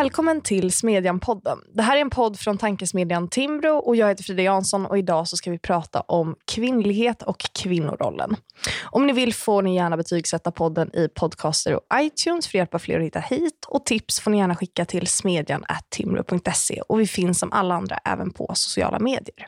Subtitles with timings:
[0.00, 1.58] Välkommen till Smedjan-podden.
[1.74, 5.28] Det här är en podd från tankesmedjan Timbro och jag heter Frida Jansson och idag
[5.28, 8.36] så ska vi prata om kvinnlighet och kvinnorollen.
[8.82, 12.78] Om ni vill får ni gärna betygsätta podden i podcaster och iTunes för att hjälpa
[12.78, 17.38] fler att hitta hit och tips får ni gärna skicka till smedjan.timbro.se och vi finns
[17.38, 19.46] som alla andra även på sociala medier.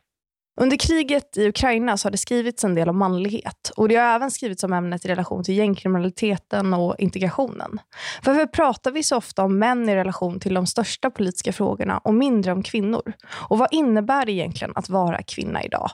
[0.60, 4.14] Under kriget i Ukraina så har det skrivits en del om manlighet och det har
[4.14, 7.80] även skrivits om ämnet i relation till gängkriminaliteten och integrationen.
[8.24, 12.14] Varför pratar vi så ofta om män i relation till de största politiska frågorna och
[12.14, 13.12] mindre om kvinnor?
[13.48, 15.90] Och vad innebär det egentligen att vara kvinna idag?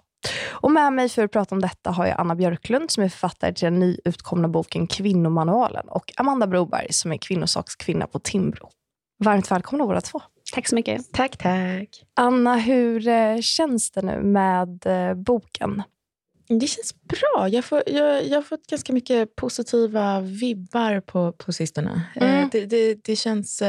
[0.49, 3.55] Och med mig för att prata om detta har jag Anna Björklund som är författare
[3.55, 8.69] till den nyutkomna boken Kvinnomanualen och Amanda Broberg som är kvinnosakskvinna på Timbro.
[9.25, 10.21] Varmt välkomna båda två.
[10.53, 11.13] Tack så mycket.
[11.13, 12.05] Tack, tack.
[12.15, 15.83] Anna, hur eh, känns det nu med eh, boken?
[16.49, 17.49] Det känns bra.
[17.49, 22.03] Jag, får, jag, jag har fått ganska mycket positiva vibbar på, på sistone.
[22.17, 22.49] Eh, mm.
[22.53, 23.63] Det, det, det, känns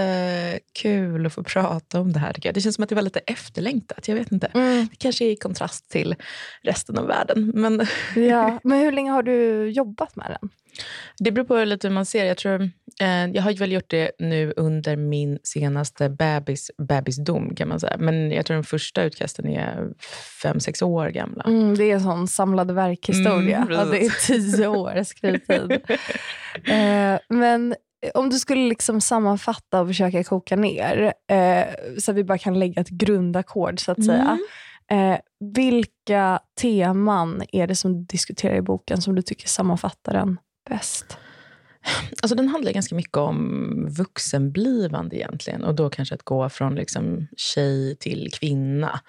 [0.73, 2.36] kul att få prata om det här.
[2.53, 4.08] Det känns som att det var lite efterlängtat.
[4.08, 4.48] Jag vet inte.
[4.48, 4.88] Mm.
[4.92, 6.16] Det kanske är i kontrast till
[6.62, 7.52] resten av världen.
[7.56, 8.59] Men, ja.
[8.64, 10.50] men hur länge har du jobbat med den?
[11.17, 12.25] Det beror på lite hur man ser.
[12.25, 12.61] Jag, tror,
[13.02, 17.97] eh, jag har väl gjort det nu under min senaste bebis, bebisdom, kan man säga.
[17.99, 19.88] Men jag tror den första utkasten är
[20.41, 21.44] fem, sex år gamla.
[21.44, 23.57] Mm, det är en sån samlad verkhistoria.
[23.57, 25.72] Mm, ja, det är tio år skrivtid.
[26.63, 27.75] eh, men
[28.13, 31.66] om du skulle liksom sammanfatta och försöka koka ner, eh,
[31.97, 34.22] så att vi bara kan lägga ett grundackord, så att säga.
[34.22, 34.39] Mm.
[34.91, 35.19] Eh,
[35.53, 40.38] vilka teman är det som du diskuterar i boken som du tycker sammanfattar den
[40.70, 41.18] bäst?
[42.22, 45.64] Alltså den handlar ganska mycket om vuxenblivande egentligen.
[45.64, 49.00] Och då kanske att gå från liksom tjej till kvinna.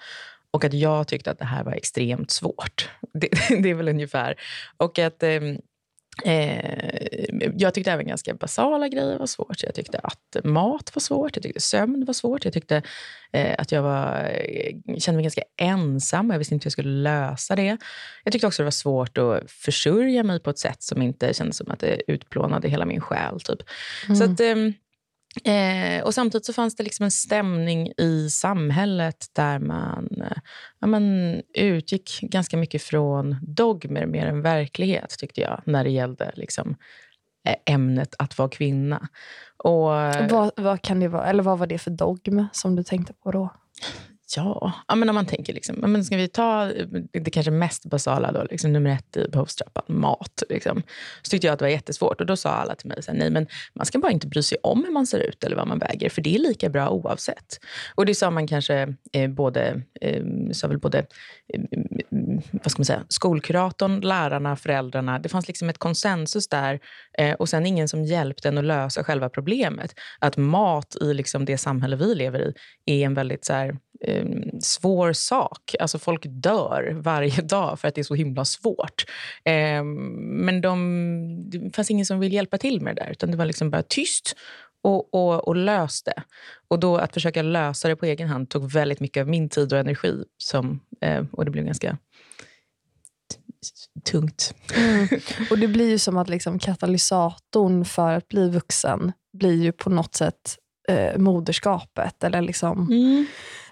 [0.51, 2.89] Och att jag tyckte att det här var extremt svårt.
[3.13, 3.29] Det,
[3.63, 4.35] det är väl ungefär.
[4.77, 5.41] Och att eh,
[6.25, 7.25] Eh,
[7.57, 9.63] jag tyckte även ganska basala grejer var svårt.
[9.63, 12.45] Jag tyckte att mat var svårt, jag tyckte sömn var svårt.
[12.45, 12.81] Jag tyckte
[13.31, 16.29] eh, att jag var, eh, kände mig ganska ensam.
[16.29, 17.77] Jag visste inte hur jag skulle lösa det.
[18.23, 21.57] Jag tyckte också det var svårt att försörja mig på ett sätt som inte kändes
[21.57, 23.39] som att det utplånade hela min själ.
[23.39, 23.59] Typ.
[24.05, 24.15] Mm.
[24.15, 24.73] Så att, ehm,
[25.43, 30.37] Eh, och Samtidigt så fanns det liksom en stämning i samhället där man, eh,
[30.79, 36.31] ja, man utgick ganska mycket från dogmer mer än verklighet, tyckte jag, när det gällde
[36.35, 36.75] liksom,
[37.47, 39.07] eh, ämnet att vara kvinna.
[39.57, 39.89] Och,
[40.29, 43.31] vad, vad, kan det vara, eller vad var det för dogm som du tänkte på
[43.31, 43.49] då?
[44.35, 47.85] Ja, ja men om man tänker, liksom, men ska vi ta eh, det kanske mest
[47.85, 50.43] basala, då, liksom, nummer ett i behovstrappan, mat.
[50.49, 50.83] Liksom.
[51.21, 52.21] Så tyckte jag att det var jättesvårt.
[52.21, 54.43] Och Då sa alla till mig, så här, nej men man ska bara inte bry
[54.43, 56.89] sig om hur man ser ut eller vad man väger, för det är lika bra
[56.89, 57.59] oavsett.
[57.95, 60.99] Och Det sa man kanske eh, både, eh, sa väl både
[61.53, 61.61] eh,
[62.51, 65.19] vad ska man säga, skolkuratorn, lärarna, föräldrarna.
[65.19, 66.79] Det fanns liksom ett konsensus där.
[67.17, 69.95] Eh, och sen ingen som hjälpte en att lösa själva problemet.
[70.19, 72.53] Att mat i liksom det samhälle vi lever
[72.85, 74.20] i är en väldigt så här, eh,
[74.61, 75.75] svår sak.
[75.79, 79.05] Alltså folk dör varje dag för att det är så himla svårt.
[79.45, 83.11] Eh, men de, det fanns ingen som ville hjälpa till med det där.
[83.11, 84.35] Utan det var liksom bara tyst
[84.83, 86.23] och, och, och lös det.
[86.67, 89.73] Och då att försöka lösa det på egen hand tog väldigt mycket av min tid
[89.73, 90.23] och energi.
[90.37, 91.97] Som, eh, och det blev ganska
[94.03, 94.53] tungt.
[94.75, 95.07] Mm.
[95.49, 99.89] Och det blir ju som att liksom katalysatorn för att bli vuxen blir ju på
[99.89, 102.23] något sätt eh, moderskapet.
[102.23, 103.25] Eller liksom, mm.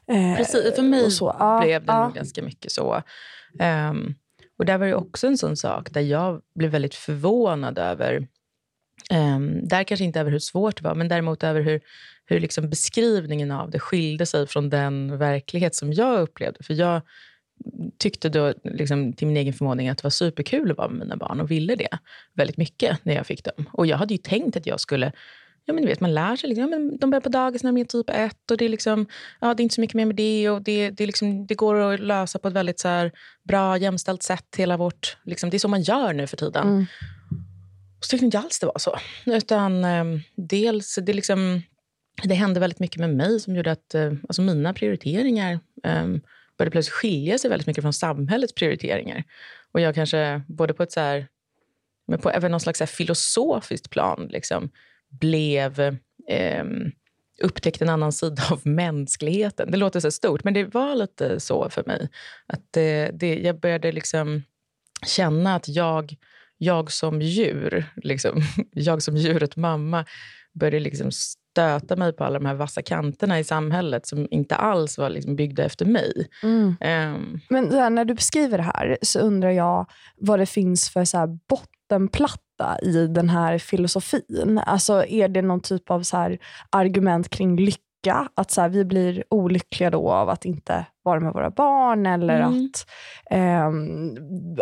[0.10, 1.60] Eh, Precis, för mig så.
[1.62, 2.04] blev det ja.
[2.06, 3.04] nog ganska mycket så.
[3.90, 4.16] Um,
[4.58, 8.28] och där var det också en sån sak där jag blev väldigt förvånad över
[9.14, 11.82] Um, där kanske inte över hur svårt det var, men däremot över hur,
[12.26, 16.64] hur liksom beskrivningen av det skilde sig från den verklighet som jag upplevde.
[16.64, 17.02] För jag
[17.98, 21.18] tyckte då liksom, till min egen förmåning att det var superkul att vara med mina
[21.18, 21.98] barn och ville det
[22.34, 23.66] väldigt mycket när jag fick dem.
[23.74, 25.12] Och jag hade ju tänkt att jag skulle
[25.70, 26.50] Ja, men vet, man lär sig.
[26.50, 28.52] Liksom, ja, men de börjar på dagis när de är typ ett.
[28.52, 29.06] Och det, är liksom,
[29.42, 30.50] ja, det är inte så mycket mer med det.
[30.50, 33.12] Och det, det, är liksom, det går att lösa på ett väldigt så här,
[33.44, 34.56] bra, jämställt sätt.
[34.58, 36.68] Hela vårt, liksom, det är så man gör nu för tiden.
[36.68, 36.86] Mm.
[38.00, 38.96] Så tyckte inte alls det var så.
[39.26, 40.06] Utan eh,
[40.36, 41.62] dels, det, liksom,
[42.24, 46.08] det hände väldigt mycket med mig som gjorde att eh, alltså mina prioriteringar eh,
[46.58, 49.24] började plötsligt skilja sig väldigt mycket från samhällets prioriteringar.
[49.72, 51.28] Och jag kanske, både på ett så här,
[52.08, 54.70] men på även någon slags så filosofiskt plan, liksom,
[55.10, 55.80] blev
[56.28, 56.66] eh,
[57.44, 59.72] upptäckt en annan sida av mänskligheten.
[59.72, 62.10] Det låter så stort, men det var lite så för mig.
[62.48, 64.44] Att det, det, jag började liksom
[65.06, 66.16] känna att jag,
[66.58, 68.42] jag som djur, liksom,
[68.72, 70.06] jag som djuret mamma,
[70.54, 74.98] började liksom stöta mig på alla de här vassa kanterna i samhället som inte alls
[74.98, 76.28] var liksom byggda efter mig.
[76.44, 76.68] Mm.
[77.16, 77.40] Um.
[77.50, 79.86] Men här, när du beskriver det här så undrar jag
[80.18, 81.40] vad det finns för så här
[82.60, 84.62] bottenplatta i den här filosofin.
[84.66, 86.38] Alltså Är det någon typ av så
[86.70, 88.30] argument kring lycka.
[88.36, 92.40] Att så här, vi blir olyckliga då av att inte vara med våra barn eller
[92.40, 92.66] mm.
[92.66, 92.86] att,
[93.32, 93.68] eh,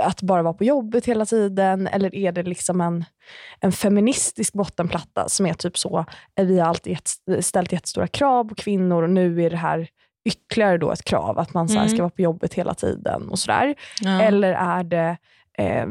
[0.06, 1.88] att bara vara på jobbet hela tiden.
[1.88, 3.06] Eller är det liksom en,
[3.60, 6.06] en feministisk bottenplatta som är typ så,
[6.36, 9.88] vi har alltid gett, ställt jättestora krav på kvinnor och nu är det här
[10.26, 11.90] ytterligare då ett krav att man så mm.
[11.90, 13.76] ska vara på jobbet hela tiden och sådär.
[14.02, 14.22] Ja.
[14.22, 15.18] Eller är det
[15.58, 15.86] eh,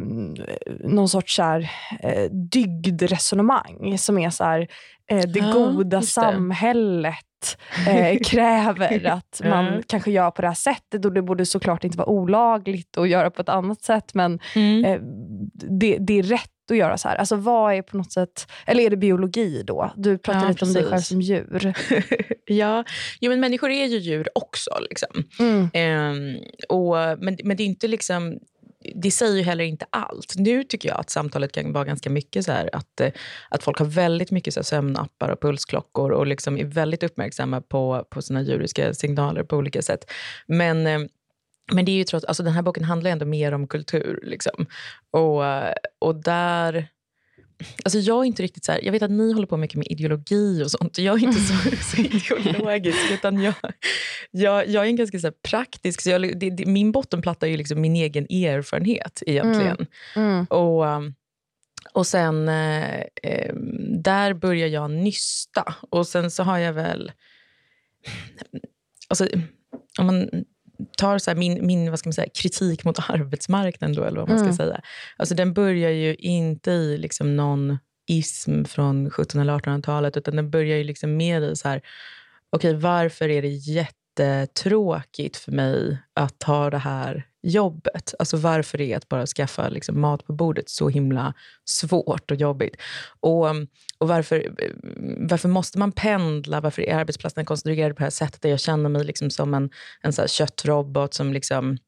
[0.85, 1.71] någon sorts så här,
[2.01, 4.69] eh, dygdresonemang som är så här,
[5.11, 7.17] eh, det ja, goda samhället
[7.89, 9.83] eh, kräver att man mm.
[9.87, 13.31] kanske gör på det här sättet och det borde såklart inte vara olagligt att göra
[13.31, 14.85] på ett annat sätt men mm.
[14.85, 15.01] eh,
[15.81, 17.17] det, det, är rätt att göra så här.
[17.17, 19.93] Alltså vad är på något sätt, eller är det biologi då?
[19.97, 20.77] Du pratar ja, lite precis.
[20.77, 21.75] om dig själv som djur.
[22.47, 22.85] ja,
[23.21, 24.71] jo, men människor är ju djur också.
[24.91, 25.25] Liksom.
[25.39, 25.71] Mm.
[25.73, 28.39] Eh, och, men, men det är inte liksom
[29.03, 30.35] det säger ju heller inte allt.
[30.37, 33.13] Nu tycker jag att samtalet kan vara ganska mycket så här, att, eh,
[33.49, 37.61] att folk har väldigt mycket så här, sömnappar och pulsklockor och liksom är väldigt uppmärksamma
[37.61, 40.11] på, på sina djuriska signaler på olika sätt.
[40.47, 40.99] Men eh,
[41.73, 44.21] men det är ju trots, alltså den här boken handlar ändå mer om kultur.
[44.23, 44.67] Liksom.
[45.11, 46.89] Och, eh, och där
[47.85, 49.87] Alltså jag är inte riktigt så här, jag vet att ni håller på mycket med
[49.91, 50.99] ideologi och sånt.
[50.99, 52.03] Jag är inte så, så
[52.41, 52.99] ideologisk.
[53.13, 53.55] Utan jag,
[54.31, 56.01] jag, jag är en ganska så praktisk.
[56.01, 59.87] Så jag, det, det, min bottenplatta är ju liksom min egen erfarenhet egentligen.
[60.17, 60.29] Mm.
[60.29, 60.45] Mm.
[60.45, 60.85] Och,
[61.93, 63.55] och sen eh, eh,
[64.03, 65.75] där börjar jag nysta.
[65.91, 67.13] Och sen så har jag väl...
[69.09, 69.29] Alltså,
[69.99, 70.45] om man
[70.97, 74.39] tar så min, min vad ska man säga, kritik mot arbetsmarknaden, då, eller vad man
[74.39, 74.57] ska mm.
[74.57, 74.81] säga.
[75.17, 77.79] Alltså, den börjar ju inte i liksom någon
[78.09, 81.83] ism från 1700 eller 1800-talet, utan den börjar ju liksom mer i så här,
[82.53, 88.15] okay, varför är det jättetråkigt för mig att ha det här jobbet.
[88.19, 91.35] Alltså varför är att bara skaffa liksom, mat på bordet så himla
[91.65, 92.77] svårt och jobbigt?
[93.21, 93.47] Och,
[93.99, 94.55] och varför,
[95.29, 96.61] varför måste man pendla?
[96.61, 98.43] Varför är arbetsplatsen konstruerad på det här sättet?
[98.43, 99.71] Där jag känner mig liksom som en,
[100.01, 101.79] en så köttrobot som liksom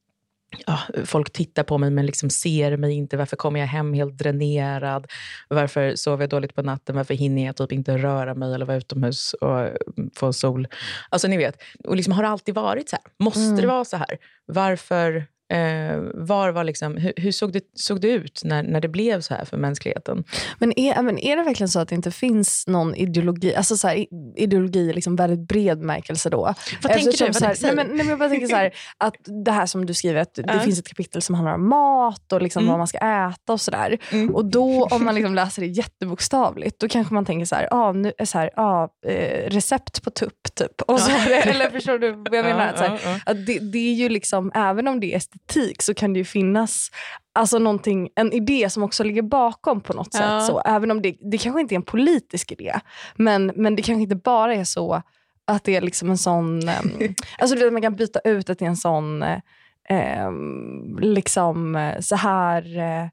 [0.65, 3.17] Ja, folk tittar på mig men liksom ser mig inte.
[3.17, 5.07] Varför kommer jag hem helt dränerad?
[5.47, 6.95] Varför sover jag dåligt på natten?
[6.95, 9.69] Varför hinner jag typ inte röra mig eller vara utomhus och
[10.15, 10.67] få sol?
[11.09, 13.05] Alltså ni vet, och liksom har det alltid varit så här?
[13.19, 13.55] Måste mm.
[13.55, 14.17] det vara så här?
[14.45, 18.87] Varför Eh, var var liksom, hur, hur, såg, det, såg det ut när, när det
[18.87, 20.23] blev så här för mänskligheten?
[20.59, 23.87] Men är, men är det verkligen så att det inte finns någon ideologi, alltså så
[23.87, 24.05] här,
[24.35, 26.53] ideologi liksom väldigt bred märkelse då?
[26.81, 27.33] Vad tänker du?
[27.33, 29.15] Så här, nej, men, nej, men jag bara tänker så här, att
[29.45, 32.41] det här som du skriver, att det finns ett kapitel som handlar om mat och
[32.41, 32.69] liksom mm.
[32.69, 33.97] vad man ska äta och sådär.
[34.11, 34.35] Mm.
[34.35, 37.91] Och då om man liksom läser det jättebokstavligt, då kanske man tänker så här, ah,
[37.91, 40.81] nu, så här ah, eh, recept på tupp typ.
[40.81, 41.11] Och så,
[41.45, 42.67] eller förstår du vad jag menar?
[42.67, 45.93] Att, så här, att det, det är ju liksom, även om det är estetik så
[45.93, 46.91] kan det ju finnas
[47.33, 50.19] alltså någonting, en idé som också ligger bakom på något ja.
[50.19, 50.47] sätt.
[50.47, 52.79] Så, även om det, det kanske inte är en politisk idé,
[53.15, 55.01] men, men det kanske inte bara är så
[55.47, 56.69] att det är liksom en sån...
[56.69, 56.91] Um,
[57.37, 59.23] alltså du vet, man kan byta ut det till en sån,
[60.27, 62.77] um, liksom så här...
[62.77, 63.09] Uh,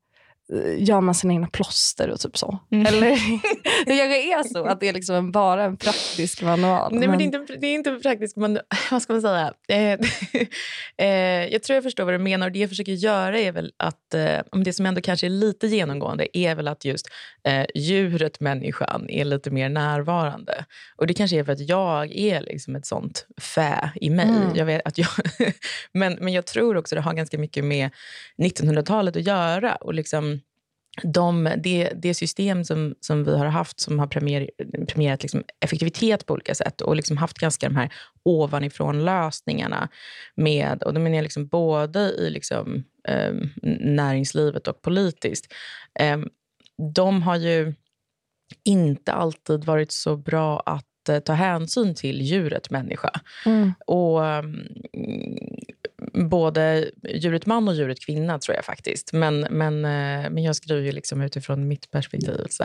[0.78, 2.58] gör man sina egna plåster och typ så.
[2.70, 2.86] Mm.
[2.86, 3.10] Eller
[3.86, 6.92] det kanske är så att det är liksom bara en praktisk manual.
[6.92, 8.64] Nej, men, men det, är inte, det är inte en praktisk manual.
[8.90, 9.52] Vad ska man säga?
[9.68, 9.98] Eh,
[11.06, 12.46] eh, jag tror jag förstår vad du menar.
[12.46, 15.66] Och Det jag försöker göra är väl att, eh, det som ändå kanske är lite
[15.66, 17.08] genomgående är väl att just
[17.44, 20.64] eh, djuret, människan, är lite mer närvarande.
[20.96, 24.28] Och Det kanske är för att jag är liksom ett sånt fä i mig.
[24.28, 24.54] Mm.
[24.54, 25.08] Jag vet att jag
[25.92, 27.90] men, men jag tror också det har ganska mycket med
[28.38, 29.74] 1900-talet att göra.
[29.74, 30.35] Och liksom
[31.02, 34.50] de, det, det system som, som vi har haft som har premier,
[34.88, 39.88] premierat liksom effektivitet på olika sätt och liksom haft ganska de här ovanifrån-lösningarna
[40.34, 43.34] med, och då menar jag liksom både i liksom, eh,
[43.80, 45.52] näringslivet och politiskt.
[46.00, 46.18] Eh,
[46.94, 47.74] de har ju
[48.64, 53.20] inte alltid varit så bra att eh, ta hänsyn till djuret människa.
[53.46, 53.72] Mm.
[53.86, 54.68] Och um,
[56.12, 59.12] både djuret man och djuret kvinna, tror jag faktiskt.
[59.12, 62.46] Men, men, eh, men jag skriver ju liksom utifrån mitt perspektiv.
[62.50, 62.64] Så,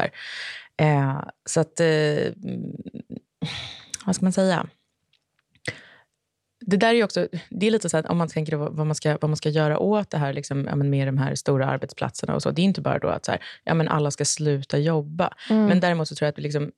[0.77, 1.79] eh, så att...
[1.79, 2.33] Eh,
[4.05, 4.67] vad ska man säga?
[6.65, 9.17] Det där är också, det är lite så att om man tänker vad man ska,
[9.21, 12.35] vad man ska göra åt det här liksom, ja, med de här stora arbetsplatserna.
[12.35, 12.51] och så.
[12.51, 15.33] Det är inte bara då att så här, ja, men alla ska sluta jobba.
[15.49, 15.65] Mm.
[15.65, 16.71] Men däremot så tror jag att liksom,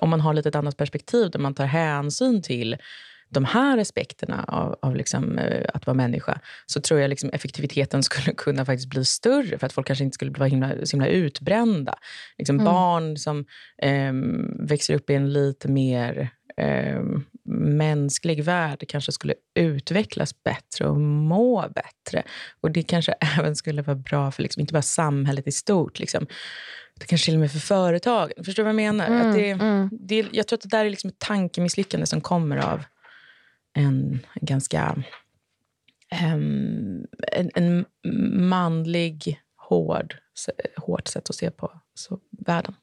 [0.00, 2.76] om man har lite ett annat perspektiv där man tar hänsyn till
[3.30, 8.02] de här aspekterna av, av liksom, eh, att vara människa så tror jag liksom effektiviteten
[8.02, 11.08] skulle kunna faktiskt bli större för att folk kanske inte skulle bli himla, så himla
[11.08, 11.94] utbrända.
[12.38, 12.64] Liksom mm.
[12.64, 13.44] Barn som
[13.82, 14.12] eh,
[14.68, 17.02] växer upp i en lite mer eh,
[17.54, 22.22] mänsklig värld kanske skulle utvecklas bättre och må bättre.
[22.60, 25.98] Och Det kanske även skulle vara bra för liksom, inte bara samhället i stort.
[25.98, 26.26] Liksom
[27.00, 28.44] det kanske till och med för företagen.
[28.44, 29.06] Förstår du vad jag menar?
[29.06, 29.88] Mm, att det, mm.
[29.92, 32.82] det, jag tror att det där är liksom ett tankemisslyckande som kommer av
[33.80, 35.04] en, ganska...
[36.34, 37.84] Um, en, en
[38.48, 40.14] manlig, hård,
[40.76, 42.74] hårt sätt att se på så, världen.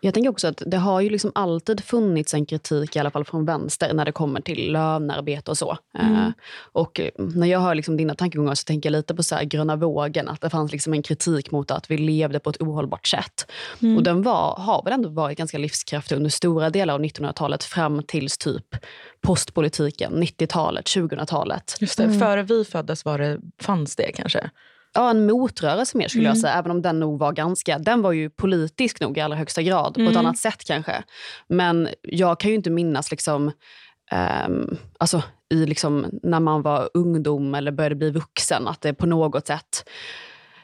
[0.00, 3.24] Jag tänker också att det har ju liksom alltid funnits en kritik, i alla fall
[3.24, 5.78] från vänster, när det kommer till lönearbete och så.
[5.98, 6.12] Mm.
[6.12, 6.32] Uh,
[6.72, 9.76] och när jag hör liksom dina tankegångar så tänker jag lite på så här gröna
[9.76, 13.50] vågen, att det fanns liksom en kritik mot att vi levde på ett ohållbart sätt.
[13.82, 13.96] Mm.
[13.96, 18.02] Och den var, har väl ändå varit ganska livskraftig under stora delar av 1900-talet fram
[18.02, 18.76] tills typ
[19.20, 21.76] postpolitiken, 90-talet, 2000-talet.
[21.80, 22.18] Just det, mm.
[22.18, 24.50] före vi föddes var det, fanns det kanske?
[24.92, 26.30] Ja, en motrörelse mer skulle mm.
[26.30, 29.36] jag säga, även om den nog var ganska, den var ju politisk nog i allra
[29.36, 30.06] högsta grad, mm.
[30.06, 30.26] på ett mm.
[30.26, 31.02] annat sätt kanske.
[31.48, 33.52] Men jag kan ju inte minnas liksom,
[34.46, 39.06] um, alltså, i liksom, när man var ungdom eller började bli vuxen, att det på
[39.06, 39.84] något sätt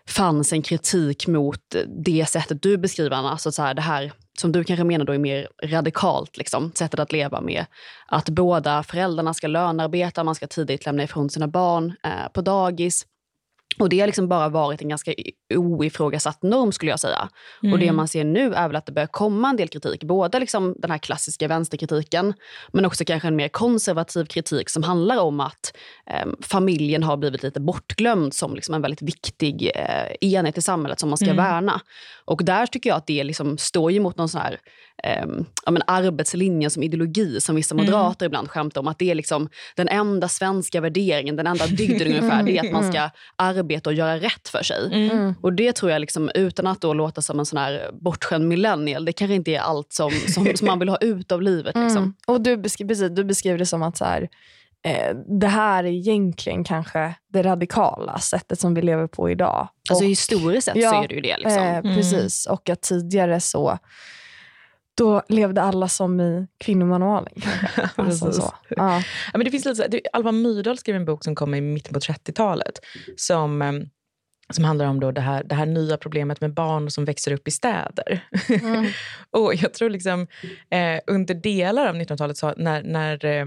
[0.09, 4.65] fanns en kritik mot det sättet du beskriver, alltså så här, det här som du
[4.65, 7.65] kanske menar då är mer radikalt, liksom, sättet att leva med
[8.07, 13.07] att båda föräldrarna ska lönarbeta, man ska tidigt lämna ifrån sina barn eh, på dagis.
[13.79, 15.15] Och det har liksom bara varit en ganska
[15.55, 17.29] oifrågasatt norm skulle jag säga.
[17.63, 17.73] Mm.
[17.73, 20.05] Och det man ser nu är väl att det börjar komma en del kritik.
[20.05, 22.35] Både liksom den här klassiska vänsterkritiken,
[22.73, 25.77] men också kanske en mer konservativ kritik som handlar om att
[26.11, 31.01] eh, familjen har blivit lite bortglömd som liksom en väldigt viktig eh, enhet i samhället
[31.01, 31.37] som man ska mm.
[31.37, 31.81] värna.
[32.27, 34.59] Och där tycker jag att det liksom står ju mot någon sån här
[35.03, 35.27] eh,
[35.65, 37.87] ja, men arbetslinjen som ideologi som vissa mm.
[37.87, 38.31] moderater mm.
[38.31, 38.89] ibland skämtar om.
[38.89, 42.73] Att det är liksom den enda svenska värderingen, den enda dygden ungefär, det är att
[42.73, 44.87] man ska arbeta och göra rätt för sig.
[44.87, 45.11] Mm.
[45.11, 45.35] mm.
[45.41, 49.05] Och det tror jag, liksom, utan att då låta som en sån här bortskämd millennial,
[49.05, 51.75] det kanske inte är allt som, som, som man vill ha ut av livet.
[51.77, 52.03] Liksom.
[52.03, 52.15] Mm.
[52.27, 54.29] Och du, beskriver, precis, du beskriver det som att så här,
[54.87, 59.69] eh, det här är egentligen kanske det radikala sättet som vi lever på idag.
[59.91, 61.37] Alltså och, historiskt sett ja, så är det ju det.
[61.39, 61.63] Liksom.
[61.63, 63.79] Eh, precis, och att tidigare så
[64.97, 67.33] då levde alla som i kvinnomanualen.
[67.97, 68.43] alltså, så.
[68.69, 68.97] Ja.
[68.97, 69.03] ja.
[69.33, 72.81] men det finns lite, Alva Myrdal skrev en bok som kom i mitten på 30-talet
[73.17, 73.83] som ehm,
[74.53, 77.49] som handlar om då det, här, det här nya problemet med barn som växer upp
[77.49, 78.25] i städer.
[78.49, 78.87] Mm.
[79.31, 80.27] och jag tror liksom,
[80.71, 83.47] eh, under delar av 1900-talet så, när, när, eh,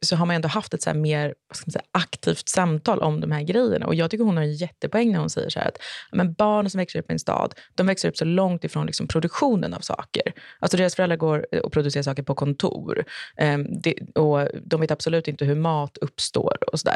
[0.00, 1.34] så har man ändå haft ett så mer
[1.72, 3.86] säga, aktivt samtal om de här grejerna.
[3.86, 5.76] Och Jag tycker hon har en jättepoäng när hon säger så att
[6.12, 9.08] men barn som växer upp i en stad de växer upp så långt ifrån liksom,
[9.08, 10.22] produktionen av saker.
[10.58, 13.04] Alltså Deras föräldrar går och producerar saker på kontor.
[13.36, 16.56] Eh, det, och De vet absolut inte hur mat uppstår.
[16.72, 16.88] och så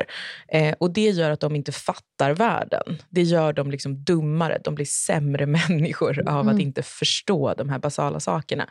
[0.48, 3.02] eh, Och Det gör att de inte fattar världen.
[3.08, 4.58] Det gör dem liksom dummare.
[4.64, 6.54] De blir sämre människor av mm.
[6.54, 8.68] att inte förstå de här basala sakerna.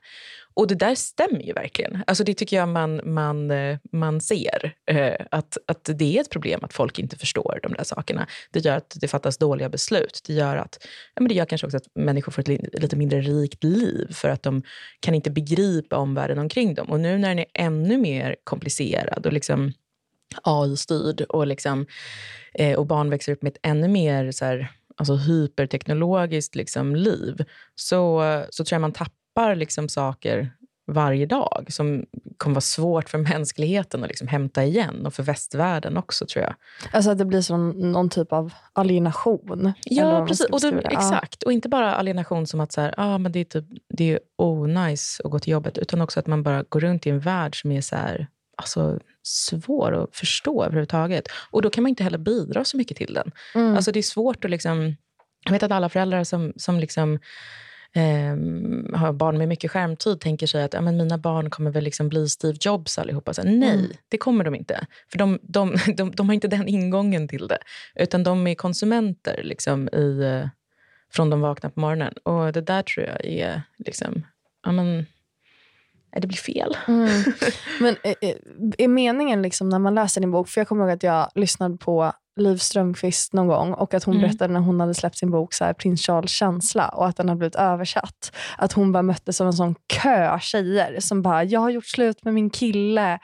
[0.56, 2.04] Och det där stämmer ju verkligen.
[2.08, 4.74] Alltså det tycker jag man, man, eh, man ser.
[4.92, 8.28] Eh, att, att det är ett problem att folk inte förstår de där sakerna.
[8.52, 10.22] Det gör att det fattas dåliga beslut.
[10.28, 10.78] Det gör, att,
[11.16, 14.30] ja, men det gör kanske också att människor får ett lite mindre rikt liv för
[14.30, 14.64] att de
[15.00, 16.90] kan inte begripa omvärlden omkring dem.
[16.90, 19.74] Och nu när den är ännu mer komplicerad och liksom
[20.44, 21.86] AI-styrd och, liksom,
[22.54, 27.46] eh, och barn växer upp med ett ännu mer så här, alltså hyperteknologiskt liksom, liv
[27.76, 30.52] så, så tror jag man tappar liksom, saker
[30.88, 32.06] varje dag som
[32.38, 36.56] kommer vara svårt för mänskligheten att liksom hämta igen och för västvärlden också tror jag.
[36.92, 39.74] Alltså att det blir som någon typ av alienation?
[39.84, 40.46] Ja, precis.
[40.46, 41.44] Och det, exakt.
[41.44, 44.20] Och inte bara alienation som att så här, ah, men det är, typ, det är
[44.38, 47.62] onajs att gå till jobbet, utan också att man bara går runt i en värld
[47.62, 48.28] som är så här,
[48.58, 51.28] alltså, svår att förstå överhuvudtaget.
[51.52, 53.32] Och då kan man inte heller bidra så mycket till den.
[53.56, 53.76] Mm.
[53.76, 54.96] Alltså det är svårt att liksom...
[55.46, 57.20] Jag vet att alla föräldrar som, som liksom,
[57.94, 58.36] eh,
[59.00, 62.10] har barn med mycket skärmtid tänker sig att ja, men mina barn kommer väl liksom
[62.10, 63.34] bli Steve Jobs allihopa.
[63.34, 63.92] Så, nej, mm.
[64.10, 64.86] det kommer de inte.
[65.12, 67.60] För de, de, de, de, har inte den ingången till det.
[67.96, 70.50] Utan de är konsumenter liksom, i, eh,
[71.14, 72.14] från de vaknar på morgonen.
[72.24, 73.62] Och det där tror jag är...
[73.78, 74.26] Liksom,
[74.66, 75.06] ja, men,
[76.22, 76.78] det blir fel.
[76.88, 77.24] Mm.
[77.80, 78.16] Men är,
[78.78, 81.78] är meningen liksom när man läser din bok, för jag kommer ihåg att jag lyssnade
[81.78, 84.28] på Liv Strömquist någon gång och att hon mm.
[84.28, 87.30] berättade när hon hade släppt sin bok så här, Prins Charles känsla och att den
[87.30, 88.32] hade blivit översatt.
[88.58, 92.24] Att hon bara möttes av en sån kö tjejer som bara, jag har gjort slut
[92.24, 93.20] med min kille.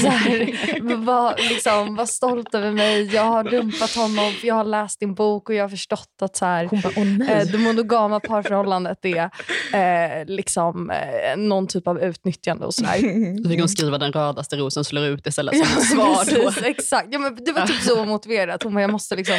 [0.00, 4.64] Så här, var, liksom, var stolt över mig, jag har dumpat honom för jag har
[4.64, 7.58] läst din bok och jag har förstått att så här, hon bara, oh, eh, det
[7.58, 9.30] monogama parförhållandet är
[9.72, 12.66] eh, liksom, eh, någon typ av utnyttjande.
[12.66, 13.42] Och så där.
[13.42, 15.66] Då fick hon skriva den rödaste rosen slår ut istället som
[15.98, 16.24] ja, svar.
[16.24, 17.08] Precis, exakt.
[17.10, 19.36] Ja, men det var typ så motiverat att hon bara, jag måste liksom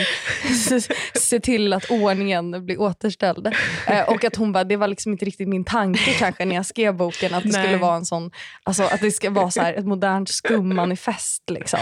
[1.13, 3.47] se till att ordningen blir återställd.
[3.87, 6.65] Eh, och att hon bara, det var liksom inte riktigt min tanke kanske när jag
[6.65, 7.63] skrev boken, att det Nej.
[7.63, 8.31] skulle vara en sån,
[8.63, 11.49] alltså, att det ska vara så här, ett modernt skummanifest.
[11.49, 11.79] Liksom.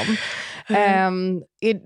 [0.69, 1.41] Mm.
[1.61, 1.79] Eh, är,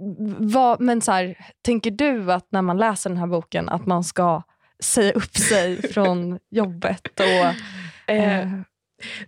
[0.52, 4.04] vad, men så här, tänker du att när man läser den här boken att man
[4.04, 4.44] ska
[4.84, 7.20] säga upp sig från jobbet?
[7.20, 8.48] Och, eh,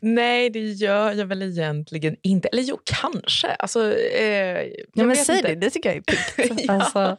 [0.02, 2.48] Nej, det gör jag väl egentligen inte.
[2.48, 3.48] Eller jo, kanske.
[3.48, 5.48] Alltså, eh, ja, men säg inte.
[5.48, 6.62] det, det tycker jag är piggt.
[6.68, 6.74] ja.
[6.74, 7.18] Alltså.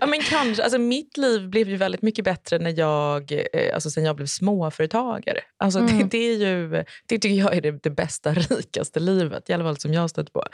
[0.00, 0.62] ja, men kanske.
[0.62, 4.26] Alltså, mitt liv blev ju väldigt mycket bättre när jag, eh, alltså, sen jag blev
[4.26, 5.38] småföretagare.
[5.56, 5.98] Alltså, mm.
[5.98, 9.64] det, det, är ju, det tycker jag är det, det, bästa, rikaste livet, i alla
[9.64, 10.44] fall som jag har stött på.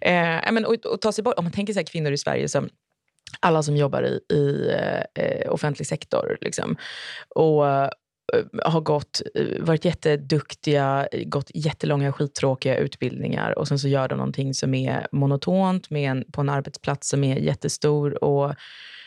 [0.00, 2.68] Eh, men, och, och ta sig bort, om man tänker sig kvinnor i Sverige som
[3.40, 4.74] alla som jobbar i, i
[5.14, 6.38] eh, offentlig sektor.
[6.40, 6.76] Liksom.
[7.28, 7.90] Och, Eh,
[8.64, 14.54] har gått, eh, varit jätteduktiga, gått jättelånga skittråkiga utbildningar och sen så gör de någonting
[14.54, 18.54] som är monotont med en, på en arbetsplats som är jättestor och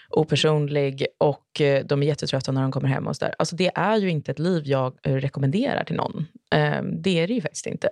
[0.10, 3.08] opersonlig och eh, de är jättetrötta när de kommer hem.
[3.08, 3.36] och så där.
[3.39, 6.25] Alltså Det är ju inte ett liv jag rekommenderar till någon.
[6.51, 7.89] Ehm, det är det ju faktiskt inte.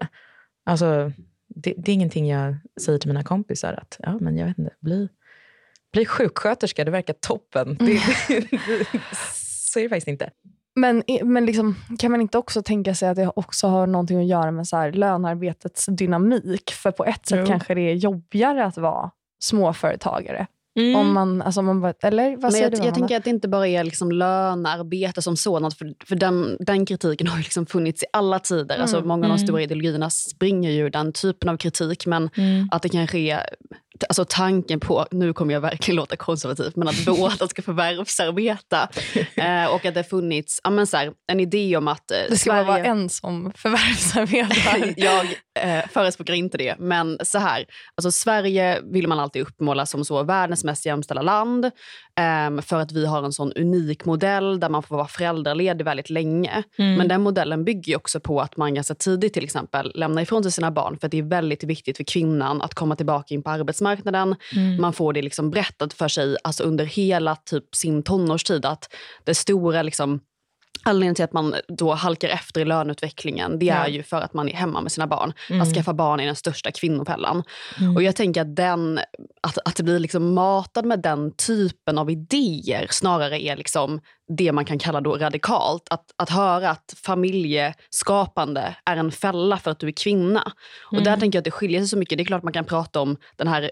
[0.65, 1.11] Alltså,
[1.47, 4.73] det, det är ingenting jag säger till mina kompisar att ja, men jag vet inte,
[4.79, 5.09] bli,
[5.93, 7.77] bli sjuksköterska, det verkar toppen.
[7.79, 8.99] Det, det,
[9.71, 10.29] så är det faktiskt inte.
[10.75, 14.27] Men, men liksom, kan man inte också tänka sig att det också har någonting att
[14.27, 16.71] göra med så här, lönarbetets dynamik?
[16.71, 17.45] För på ett sätt jo.
[17.45, 19.11] kanske det är jobbigare att vara
[19.43, 20.47] småföretagare.
[20.79, 20.95] Mm.
[20.95, 22.85] Om man, alltså man bara, eller vad säger jag, du?
[22.85, 26.85] Jag tänker att det inte bara är liksom lönearbete som sådant, för, för den, den
[26.85, 28.59] kritiken har ju liksom funnits i alla tider.
[28.59, 28.81] Alltså mm.
[28.81, 29.47] Alltså många av de mm.
[29.47, 32.69] stora ideologierna springer ju den typen av kritik, men mm.
[32.71, 33.41] att det kanske är
[34.09, 38.89] alltså tanken på, nu kommer jag verkligen låta konservativ, men att båda ska förvärvsarbeta.
[39.35, 42.11] eh, och att det funnits ja, men så här, en idé om att...
[42.11, 42.63] Eh, det ska Sverige...
[42.63, 44.93] vara en som förvärvsarbetar.
[44.97, 45.25] jag
[45.59, 47.65] eh, förespråkar inte det, men så här.
[47.95, 51.71] Alltså Sverige vill man alltid uppmåla som så världens mest jämställda land.
[52.15, 56.09] Eh, för att vi har en sån unik modell där man får vara föräldraledig väldigt
[56.09, 56.63] länge.
[56.77, 56.95] Mm.
[56.95, 60.51] Men den modellen bygger också på att man ganska tidigt till exempel lämnar ifrån sig
[60.51, 60.97] sina barn.
[61.01, 64.35] För det är väldigt viktigt för kvinnan att komma tillbaka in på arbetsmarknaden arbetsmarknaden.
[64.55, 64.81] Mm.
[64.81, 68.93] Man får det liksom berättat för sig alltså under hela typ sin tonårstid att
[69.25, 70.19] det stora liksom,
[70.83, 74.49] Anledningen till att man då halkar efter i löneutvecklingen det är ju för att man
[74.49, 75.33] är hemma med sina barn.
[75.49, 75.61] Mm.
[75.61, 77.43] Att skaffa barn är den största kvinnofällan.
[77.79, 77.95] Mm.
[77.95, 78.99] Och jag tänker att, den,
[79.41, 84.01] att, att det blir liksom matad med den typen av idéer snarare är liksom
[84.37, 85.83] det man kan kalla då radikalt.
[85.89, 90.51] Att, att höra att familjeskapande är en fälla för att du är kvinna.
[90.85, 91.03] Och mm.
[91.03, 92.17] där tänker jag att det skiljer sig så mycket.
[92.17, 93.71] Det är klart man kan prata om den här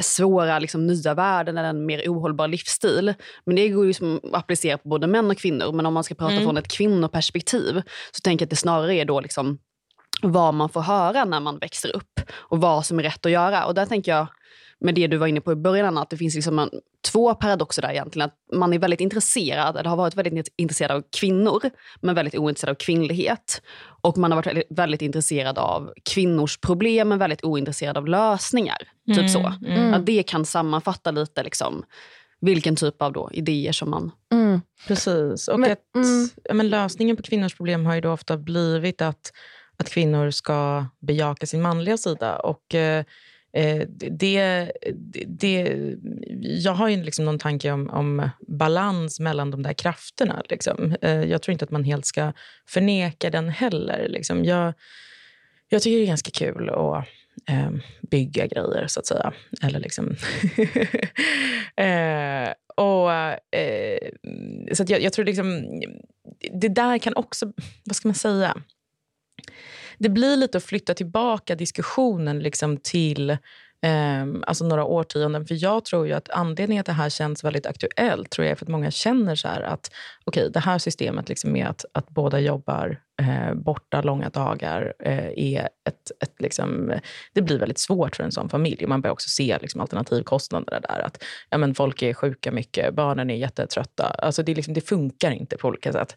[0.00, 3.14] svåra liksom, nya världen eller en mer ohållbar livsstil.
[3.46, 5.72] Men det går ju som att applicera på både män och kvinnor.
[5.72, 6.44] Men om man ska prata mm.
[6.44, 9.58] från ett kvinnoperspektiv så tänker jag att det snarare är då liksom
[10.22, 13.64] vad man får höra när man växer upp och vad som är rätt att göra.
[13.64, 14.26] Och där tänker jag
[14.80, 16.70] med det du var inne på i början, att det finns liksom en,
[17.12, 18.26] två paradoxer där egentligen.
[18.28, 21.60] Att man är väldigt intresserad, eller har varit väldigt intresserad av kvinnor,
[22.00, 23.62] men väldigt ointresserad av kvinnlighet.
[24.00, 28.78] Och man har varit väldigt, väldigt intresserad av kvinnors problem, men väldigt ointresserad av lösningar.
[28.78, 29.52] Typ mm, typ så.
[29.66, 29.94] Mm.
[29.94, 31.84] Att det kan sammanfatta lite liksom,
[32.40, 34.10] vilken typ av då idéer som man...
[34.32, 34.60] Mm.
[34.86, 35.48] Precis.
[35.48, 36.28] Och men, att, mm.
[36.52, 39.32] men lösningen på kvinnors problem har ju då ofta blivit att,
[39.76, 42.38] att kvinnor ska bejaka sin manliga sida.
[42.38, 42.74] Och...
[42.74, 43.04] Eh,
[43.56, 44.72] Eh, det,
[45.26, 45.86] det,
[46.40, 50.42] jag har ju liksom någon tanke om, om balans mellan de där krafterna.
[50.48, 50.96] Liksom.
[51.02, 52.32] Eh, jag tror inte att man helt ska
[52.68, 54.08] förneka den heller.
[54.08, 54.44] Liksom.
[54.44, 54.74] Jag,
[55.68, 57.06] jag tycker det är ganska kul att
[57.48, 57.70] eh,
[58.10, 59.32] bygga grejer, så att säga.
[59.62, 60.06] Eller liksom...
[61.76, 63.12] eh, och,
[63.58, 64.10] eh,
[64.72, 65.66] så jag, jag, tror liksom...
[66.52, 67.52] Det där kan också...
[67.84, 68.56] Vad ska man säga?
[69.98, 73.30] Det blir lite att flytta tillbaka diskussionen liksom till
[73.82, 75.46] eh, alltså några årtionden.
[75.46, 78.56] För jag tror ju att anledningen att det här känns väldigt aktuellt tror jag är
[78.56, 79.90] för att många känner så att
[80.24, 85.28] okay, det här systemet liksom med att, att båda jobbar eh, borta långa dagar eh,
[85.36, 86.92] är ett, ett liksom,
[87.32, 88.86] det blir väldigt svårt för en sån familj.
[88.86, 91.00] Man börjar också se liksom, alternativkostnader där.
[91.00, 94.04] Att ja, men folk är sjuka mycket, barnen är jättetrötta.
[94.04, 96.16] Alltså, det, liksom, det funkar inte på olika sätt.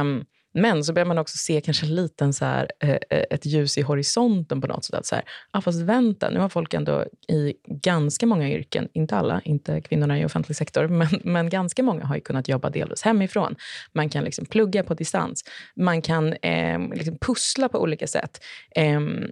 [0.00, 3.46] Um, men så börjar man också se kanske en liten så här, eh, eh, ett
[3.46, 5.06] ljus i horisonten på något sätt.
[5.06, 9.40] Så här, ah, fast vänta, nu har folk ändå i ganska många yrken, inte alla,
[9.44, 13.56] inte kvinnorna i offentlig sektor, men, men ganska många har ju kunnat jobba delvis hemifrån.
[13.92, 15.44] Man kan liksom plugga på distans.
[15.76, 18.44] Man kan eh, liksom pussla på olika sätt.
[18.74, 19.30] Ehm,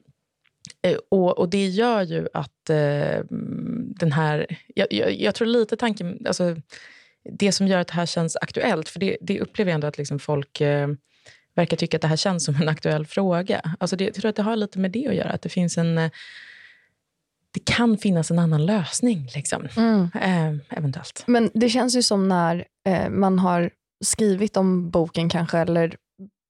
[0.82, 4.46] eh, och, och, det gör ju att eh, mm, den här...
[4.74, 6.26] Jag, jag, jag, tror lite tanken...
[6.26, 6.56] Alltså,
[7.32, 9.98] det som gör att det här känns aktuellt, för det, det upplever jag ändå att
[9.98, 10.88] liksom folk eh,
[11.54, 13.60] verkar tycka att det här känns som en aktuell fråga.
[13.78, 15.30] Alltså det, jag tror att det har lite med det att göra.
[15.30, 15.98] Att det finns en...
[15.98, 16.10] Eh,
[17.50, 19.68] det kan finnas en annan lösning, liksom.
[19.76, 20.10] Mm.
[20.14, 21.24] Eh, eventuellt.
[21.26, 23.70] Men det känns ju som när eh, man har
[24.04, 25.96] skrivit om boken kanske, eller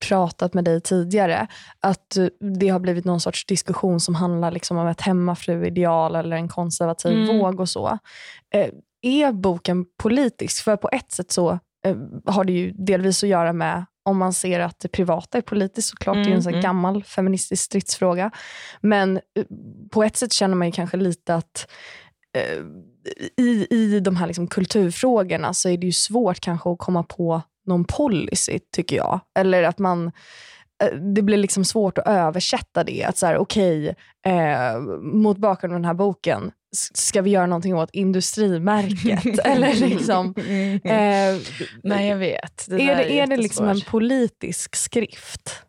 [0.09, 1.47] pratat med dig tidigare,
[1.81, 2.17] att
[2.59, 7.19] det har blivit någon sorts diskussion som handlar liksom om ett hemmafruideal eller en konservativ
[7.19, 7.39] mm.
[7.39, 7.99] våg och så.
[8.55, 8.69] Eh,
[9.03, 10.65] är boken politisk?
[10.65, 11.51] För på ett sätt så
[11.87, 15.43] eh, har det ju delvis att göra med om man ser att det privata är
[15.43, 16.17] politiskt såklart.
[16.17, 16.63] Mm, det är en sån mm.
[16.63, 18.31] gammal feministisk stridsfråga.
[18.81, 19.45] Men eh,
[19.91, 21.69] på ett sätt känner man ju kanske lite att
[22.37, 22.65] eh,
[23.37, 27.43] i, i de här liksom kulturfrågorna så är det ju svårt kanske att komma på
[27.67, 29.21] någon policy, tycker jag.
[29.39, 30.13] Eller att man
[30.83, 33.05] eh, det blir liksom svårt att översätta det.
[33.05, 33.95] Att så här, okej,
[34.27, 39.39] eh, mot bakgrund av den här boken, ska vi göra någonting åt industrimärket?
[39.45, 40.35] Eller liksom,
[40.85, 41.37] eh,
[41.83, 42.67] Nej, jag vet.
[42.69, 45.63] Det är, det, är, är det liksom en politisk skrift?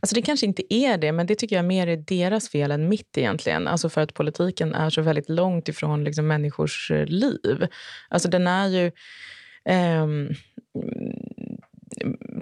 [0.00, 2.88] Alltså det kanske inte är det, men det tycker jag mer är deras fel än
[2.88, 3.68] mitt egentligen.
[3.68, 7.66] Alltså för att politiken är så väldigt långt ifrån liksom människors eh, liv.
[8.08, 8.92] Alltså den är ju...
[10.02, 10.34] Um,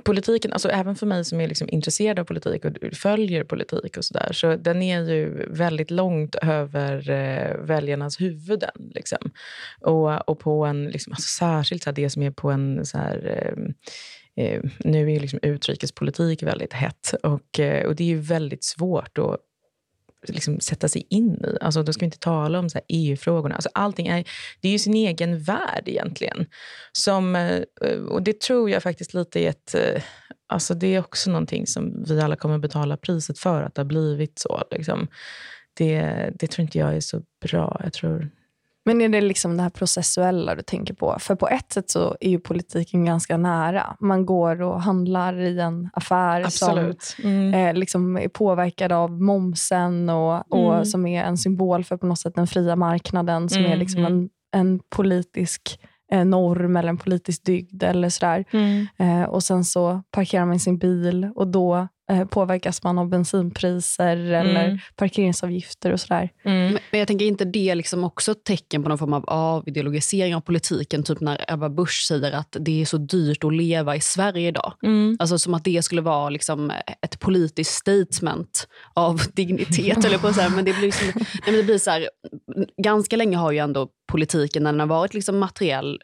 [0.04, 4.04] politiken, alltså även för mig som är liksom intresserad av politik och följer politik och
[4.04, 8.90] sådär, så den är ju väldigt långt över eh, väljarnas huvuden.
[8.94, 9.30] Liksom.
[9.80, 13.52] Och, och på en, liksom, alltså särskilt så det som är på en så här,
[14.36, 18.64] eh, eh nu är liksom utrikespolitik väldigt hett och, eh, och det är ju väldigt
[18.64, 19.36] svårt att
[20.28, 21.56] liksom sätta sig in i.
[21.60, 23.54] Alltså, då ska vi inte tala om EU-frågorna.
[23.54, 24.28] Alltså, allting är,
[24.60, 26.46] det är ju sin egen värld egentligen.
[26.92, 27.62] Som, eh,
[28.08, 29.74] och det tror jag faktiskt lite är ett...
[29.74, 30.02] Eh,
[30.48, 33.86] alltså, det är också någonting som vi alla kommer betala priset för, att det har
[33.86, 34.62] blivit så.
[34.70, 35.08] Liksom.
[35.74, 37.80] Det, det tror inte jag är så bra.
[37.84, 38.30] Jag tror
[38.94, 41.16] men är det liksom det här processuella du tänker på?
[41.20, 43.96] För på ett sätt så är ju politiken ganska nära.
[44.00, 47.02] Man går och handlar i en affär Absolut.
[47.02, 47.54] som mm.
[47.54, 50.84] eh, liksom är påverkad av momsen och, och mm.
[50.84, 53.72] som är en symbol för på något sätt den fria marknaden som mm.
[53.72, 55.80] är liksom en, en politisk
[56.12, 58.44] eh, norm eller en politisk dygd eller sådär.
[58.50, 58.86] Mm.
[58.98, 61.88] Eh, och sen så parkerar man sin bil och då
[62.30, 64.78] påverkas man av bensinpriser eller mm.
[64.96, 66.30] parkeringsavgifter och sådär.
[66.44, 66.78] Mm.
[66.90, 70.40] Men jag tänker inte det liksom också ett tecken på någon form av avideologisering av
[70.40, 71.02] politiken?
[71.02, 74.72] Typ när Ebba Busch säger att det är så dyrt att leva i Sverige idag.
[74.82, 75.16] Mm.
[75.20, 80.04] Alltså som att det skulle vara liksom ett politiskt statement av dignitet.
[80.04, 80.50] eller på så här.
[80.50, 82.08] Men det blir, liksom, nej, men det blir så här,
[82.82, 86.00] ganska länge har ju ändå politiken, när den har varit liksom materiell,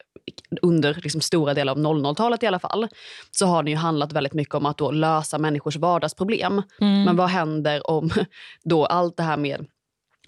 [0.62, 2.88] under liksom stora delar av 00-talet i alla fall,
[3.30, 6.62] så har den ju handlat väldigt mycket om att lösa människors vardagsproblem.
[6.80, 7.02] Mm.
[7.02, 8.10] Men vad händer om
[8.64, 9.66] då allt det här med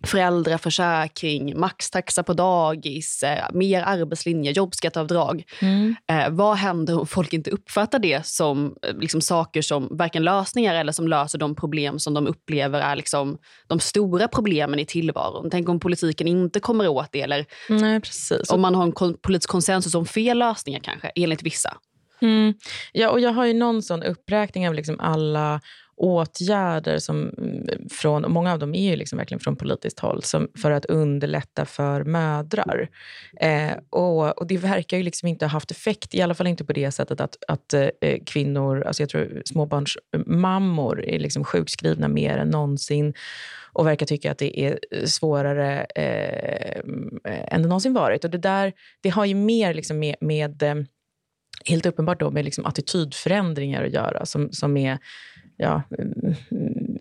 [0.06, 5.44] föräldraförsäkring, maxtaxa på dagis, eh, mer arbetslinje, jobbskatteavdrag.
[5.60, 5.96] Mm.
[6.10, 10.74] Eh, vad händer om folk inte uppfattar det som eh, liksom, saker som varken lösningar
[10.74, 15.50] eller som löser de problem som de upplever är liksom, de stora problemen i tillvaron?
[15.50, 18.00] Tänk om politiken inte kommer åt det eller Nej,
[18.50, 21.76] om man har en kon politisk konsensus om fel lösningar kanske, enligt vissa.
[22.20, 22.54] Mm.
[22.92, 25.60] Ja, och jag har ju någon sån uppräkning av liksom alla
[25.98, 30.48] åtgärder, som, mm, från, många av dem är ju liksom verkligen från politiskt håll, som,
[30.62, 32.88] för att underlätta för mödrar.
[33.40, 36.64] Eh, och, och, Det verkar ju liksom inte ha haft effekt, i alla fall inte
[36.64, 37.88] på det sättet att, att eh,
[38.26, 43.14] kvinnor, alltså jag tror småbarnsmammor är liksom sjukskrivna mer än någonsin
[43.72, 46.80] och verkar tycka att det är svårare eh,
[47.24, 48.24] än det någonsin varit.
[48.24, 50.74] Och det, där, det har ju mer liksom med, med eh,
[51.64, 54.98] helt uppenbart då med liksom attitydförändringar att göra som, som är
[55.58, 56.34] ja, mm,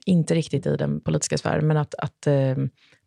[0.06, 2.56] inte riktigt i den politiska sfären, men att, att eh,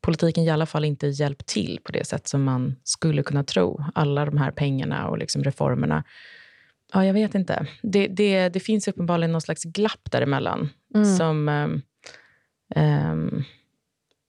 [0.01, 3.85] politiken i alla fall inte hjälpt till på det sätt som man skulle kunna tro.
[3.95, 6.05] Alla de här pengarna och liksom reformerna.
[6.93, 7.67] Ja, jag vet inte.
[7.83, 10.69] Det, det, det finns uppenbarligen någon slags glapp däremellan.
[10.95, 11.17] Mm.
[11.17, 11.49] Som,
[12.75, 13.25] eh,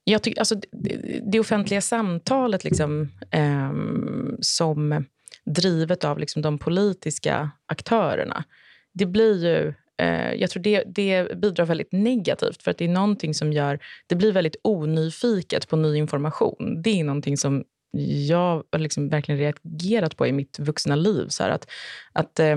[0.04, 3.72] jag tycker, alltså, det, det offentliga samtalet liksom, eh,
[4.42, 5.06] som
[5.46, 8.44] drivet av liksom, de politiska aktörerna,
[8.94, 9.74] det blir ju Eh,
[10.38, 13.80] jag tror det, det bidrar väldigt negativt för att det är någonting som gör...
[14.08, 16.82] Det blir väldigt onyfiket på ny information.
[16.82, 17.64] Det är någonting som
[18.28, 21.28] jag har liksom verkligen reagerat på i mitt vuxna liv.
[21.28, 21.68] Så att,
[22.14, 22.56] att eh,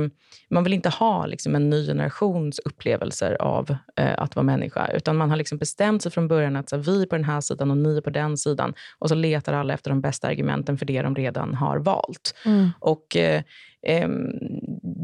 [0.51, 4.91] Man vill inte ha liksom, en ny generations upplevelser av eh, att vara människa.
[4.95, 7.41] Utan man har liksom bestämt sig från början att så, vi är på den här
[7.41, 8.75] sidan och ni är på den sidan.
[8.99, 12.35] Och så letar alla efter de bästa argumenten för det de redan har valt.
[12.47, 12.71] Mm.
[12.81, 13.43] Och eh,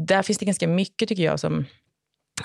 [0.07, 1.65] Där finns det ganska mycket, tycker jag, som eh,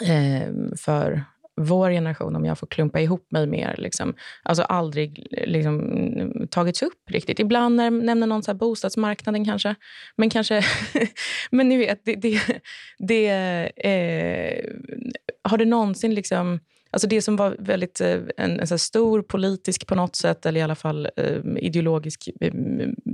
[0.03, 1.25] Eh, för
[1.61, 7.11] vår generation, om jag får klumpa ihop mig mer, liksom, alltså aldrig liksom, tagits upp
[7.11, 7.39] riktigt.
[7.39, 9.75] Ibland när, nämner någon så här bostadsmarknaden kanske.
[10.17, 10.65] Men kanske...
[11.51, 12.15] men ni vet, det...
[12.15, 12.41] det,
[12.99, 13.29] det
[13.77, 14.65] eh,
[15.43, 16.61] har det någonsin liksom
[16.97, 20.61] Alltså det som var väldigt eh, en, en så stor politisk på något sätt, eller
[20.61, 22.53] i alla fall eh, ideologisk eh,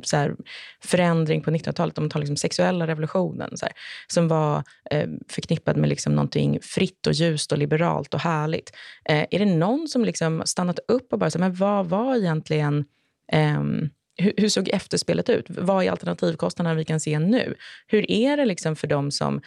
[0.02, 0.36] så här,
[0.80, 3.74] förändring på 1900-talet, om man tar liksom sexuella revolutionen, så här,
[4.06, 8.70] som var eh, förknippad med liksom någonting fritt och ljust och liberalt och härligt.
[9.08, 12.84] Eh, är det någon som liksom stannat upp och bara, så, men vad var egentligen
[13.32, 15.46] ehm, hur, hur såg efterspelet ut?
[15.48, 17.54] Vad är alternativkostnaderna vi kan se nu?
[17.86, 19.40] Hur är det liksom för dem som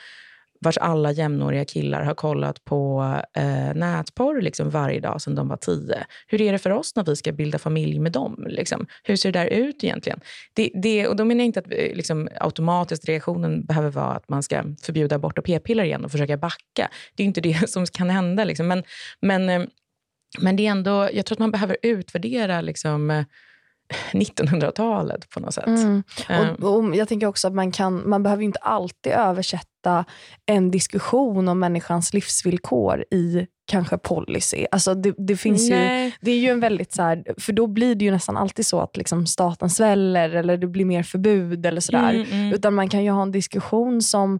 [0.59, 5.57] vars alla jämnåriga killar har kollat på eh, nätporr liksom varje dag sedan de var
[5.57, 6.05] tio.
[6.27, 8.45] Hur är det för oss när vi ska bilda familj med dem?
[8.49, 8.87] Liksom?
[9.03, 10.19] Hur ser det där ut egentligen?
[10.53, 14.29] Det, det, och då menar jag inte att eh, liksom, automatiskt reaktionen behöver vara att
[14.29, 16.89] man ska förbjuda abort och p-piller igen och försöka backa.
[17.15, 18.43] Det är inte det som kan hända.
[18.43, 18.67] Liksom.
[18.67, 18.83] Men,
[19.21, 19.67] men, eh,
[20.39, 23.25] men det är ändå, jag tror att man behöver utvärdera liksom,
[24.13, 25.67] 1900-talet på något sätt.
[25.67, 26.03] Mm.
[26.29, 29.74] Och, och, jag tänker också att man, kan, man behöver inte alltid översätta
[30.45, 34.65] en diskussion om människans livsvillkor i kanske policy.
[34.71, 35.75] Alltså det, det finns ju,
[36.21, 38.79] det är ju en väldigt så här, för då blir det ju nästan alltid så
[38.79, 42.13] att liksom staten sväller eller det blir mer förbud eller sådär.
[42.13, 42.53] Mm, mm.
[42.53, 44.39] Utan man kan ju ha en diskussion som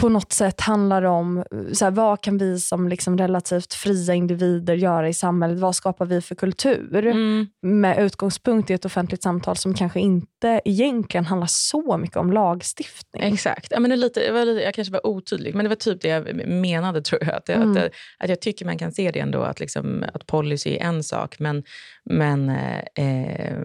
[0.00, 4.74] på något sätt handlar om så här, vad kan vi som liksom relativt fria individer
[4.74, 5.58] göra i samhället?
[5.58, 7.06] Vad skapar vi för kultur?
[7.06, 7.46] Mm.
[7.62, 13.22] Med utgångspunkt i ett offentligt samtal som kanske inte egentligen handlar så mycket om lagstiftning.
[13.22, 13.66] Exakt.
[13.70, 16.00] Ja, men det lite, jag, var lite, jag kanske var otydlig, men det var typ
[16.00, 17.02] det jag menade.
[17.02, 17.34] tror jag.
[17.34, 17.70] Att, mm.
[17.70, 21.02] att, att jag tycker man kan se det ändå, att, liksom, att policy är en
[21.02, 21.62] sak, men,
[22.04, 22.48] men
[22.94, 23.56] eh,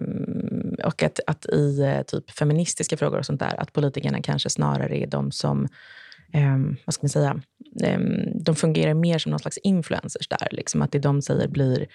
[0.84, 4.96] och att, att i eh, typ feministiska frågor och sånt där, att politikerna kanske snarare
[4.96, 5.68] är de som
[6.32, 7.40] eh, vad ska man säga,
[7.82, 8.00] eh,
[8.34, 10.48] de fungerar mer som någon slags influencers där.
[10.50, 11.86] Liksom, att det de säger blir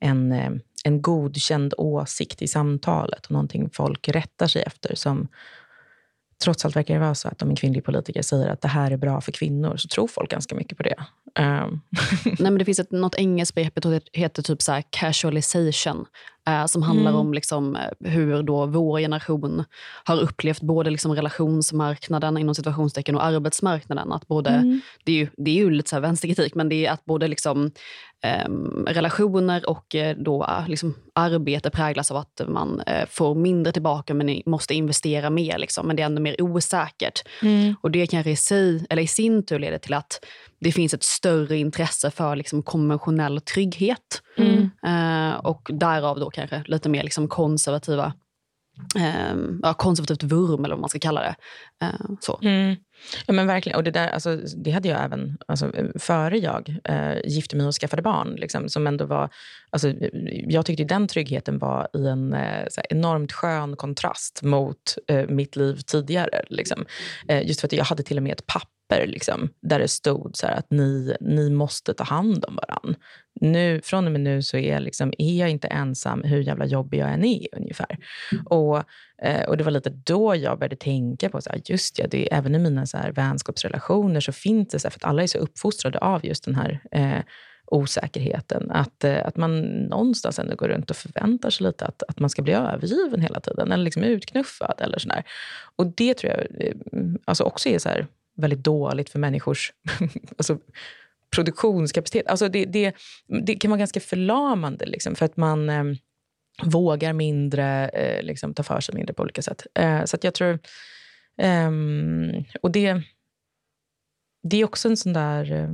[0.00, 0.50] en, eh,
[0.84, 4.94] en godkänd åsikt i samtalet och någonting folk rättar sig efter.
[4.94, 5.28] Som,
[6.44, 8.90] trots allt verkar det vara så att om en kvinnlig politiker säger att det här
[8.90, 10.96] är bra för kvinnor, så tror folk ganska mycket på det.
[11.40, 11.80] Um.
[12.24, 16.06] Nej, men det finns ett, något engelskt begrepp som heter typ så casualization
[16.48, 17.20] eh, som handlar mm.
[17.20, 19.64] om liksom, eh, hur då vår generation
[20.04, 24.12] har upplevt både liksom relationsmarknaden inom situationstecken och arbetsmarknaden.
[24.12, 24.80] Att både, mm.
[25.04, 27.28] det, är ju, det är ju lite så här vänsterkritik, men det är att både
[27.28, 27.70] liksom,
[28.24, 28.50] eh,
[28.86, 34.74] relationer och eh, då, liksom, arbete präglas av att man får mindre tillbaka men måste
[34.74, 35.58] investera mer.
[35.58, 37.22] Liksom, men det är ändå mer osäkert.
[37.42, 37.74] Mm.
[37.80, 40.24] Och det kanske i, sig, eller i sin tur leder till att
[40.60, 44.22] det finns ett större intresse för liksom konventionell trygghet.
[44.38, 44.70] Mm.
[44.86, 48.12] Eh, och därav då kanske lite mer liksom konservativa
[48.96, 51.34] eh, ja, konservativt vurm, eller vad man ska kalla det.
[51.82, 52.38] Eh, så.
[52.42, 52.76] Mm.
[53.26, 53.76] Ja, men verkligen.
[53.76, 57.74] Och det, där, alltså, det hade jag även alltså, före jag eh, gifte mig och
[57.74, 58.34] skaffade barn.
[58.36, 59.30] Liksom, som ändå var,
[59.70, 59.94] alltså,
[60.28, 65.76] jag tyckte den tryggheten var i en eh, enormt skön kontrast mot eh, mitt liv
[65.76, 66.44] tidigare.
[66.48, 66.84] Liksom.
[67.28, 70.36] Eh, just för att jag hade till och med ett papper liksom, där det stod
[70.36, 73.00] så att ni, ni måste ta hand om varandra.
[73.40, 76.98] Nu, från och med nu så är, liksom, är jag inte ensam hur jävla jobbig
[76.98, 77.98] jag än är ungefär.
[78.44, 78.82] Och,
[79.22, 82.32] eh, och det var lite då jag började tänka på, så här, just ja, det,
[82.32, 85.26] även i mina så här, vänskapsrelationer så finns det, så här, för att alla är
[85.26, 87.22] så uppfostrade av just den här eh,
[87.72, 88.70] osäkerheten.
[88.70, 92.30] Att, eh, att man någonstans ändå går runt och förväntar sig lite att, att man
[92.30, 94.74] ska bli övergiven hela tiden, eller liksom utknuffad.
[94.78, 95.24] Eller sådär.
[95.76, 96.74] Och det tror jag eh,
[97.24, 98.06] alltså också är så här,
[98.36, 99.72] väldigt dåligt för människors
[100.38, 100.58] alltså,
[101.30, 102.26] produktionskapacitet.
[102.26, 102.94] Alltså det, det,
[103.46, 105.84] det kan vara ganska förlamande, liksom, för att man eh,
[106.62, 109.66] vågar mindre, eh, liksom, ta för sig mindre på olika sätt.
[109.74, 110.58] Eh, så jag tror...
[111.38, 113.02] Ehm, och det,
[114.42, 115.52] det är också en sån där...
[115.52, 115.70] Eh,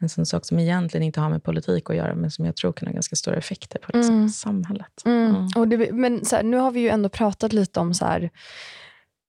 [0.00, 2.72] en sån sak som egentligen inte har med politik att göra, men som jag tror
[2.72, 4.28] kan ha ganska stora effekter på liksom, mm.
[4.28, 5.02] samhället.
[5.04, 5.34] Mm.
[5.34, 5.48] Mm.
[5.56, 8.30] Och det, men här, nu har vi ju ändå pratat lite om så här,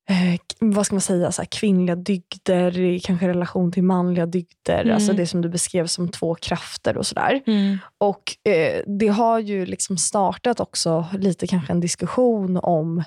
[0.08, 4.80] eh, vad ska man säga, så här, kvinnliga dygder i kanske relation till manliga dygder.
[4.82, 4.94] Mm.
[4.94, 7.42] Alltså det som du beskrev som två krafter och sådär.
[7.46, 7.78] Mm.
[7.98, 13.04] Och eh, det har ju liksom startat också lite kanske en diskussion om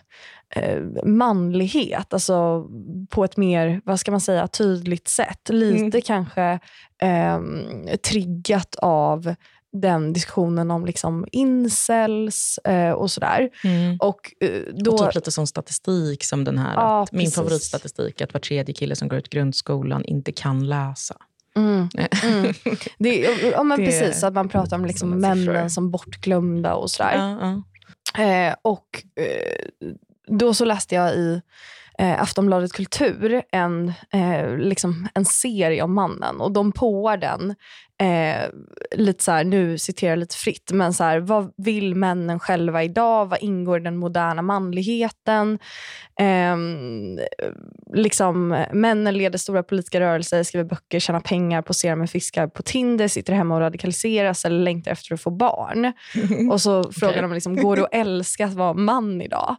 [0.56, 2.14] eh, manlighet.
[2.14, 2.68] Alltså
[3.10, 5.50] på ett mer, vad ska man säga, tydligt sätt.
[5.50, 6.02] Lite mm.
[6.02, 6.60] kanske
[7.02, 7.40] eh,
[8.10, 9.36] triggat av
[9.72, 13.50] den diskussionen om liksom incels eh, och sådär.
[13.64, 13.98] Mm.
[14.00, 17.04] Och, eh, då, och typ lite sån statistik som den här.
[17.04, 21.16] Att, min favoritstatistik att var tredje kille som går ut grundskolan inte kan läsa.
[21.56, 21.90] Mm.
[22.24, 22.54] Mm.
[22.98, 23.16] Det,
[23.52, 27.14] ja, men det, precis, att man pratar om liksom männen som bortglömda och sådär.
[27.16, 27.64] Ja,
[28.18, 28.24] ja.
[28.24, 29.94] Eh, och eh,
[30.28, 31.42] då så läste jag i
[32.00, 37.56] eh, Aftonbladet Kultur en, eh, liksom en serie om mannen och de påar den
[38.02, 38.50] eh,
[38.92, 42.84] lite så här, nu citerar jag lite fritt, men så här, vad vill männen själva
[42.84, 43.26] idag?
[43.26, 45.60] Vad ingår i den moderna manligheten?
[46.20, 46.58] Eh,
[47.94, 53.08] liksom, männen leder stora politiska rörelser, skriver böcker, tjänar pengar, poserar med fiskar på Tinder,
[53.08, 55.94] sitter hemma och radikaliseras eller längtar efter att få barn.
[56.52, 57.22] och så frågar okay.
[57.22, 59.56] de, liksom, går det att älska att vara man idag?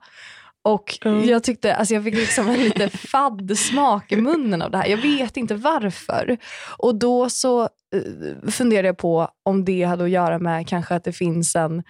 [0.63, 1.29] Och mm.
[1.29, 4.87] jag tyckte, alltså jag fick liksom en lite fadd smak i munnen av det här.
[4.87, 6.39] Jag vet inte varför.
[6.79, 11.05] Och då så uh, funderade jag på om det hade att göra med kanske att
[11.05, 11.83] det finns en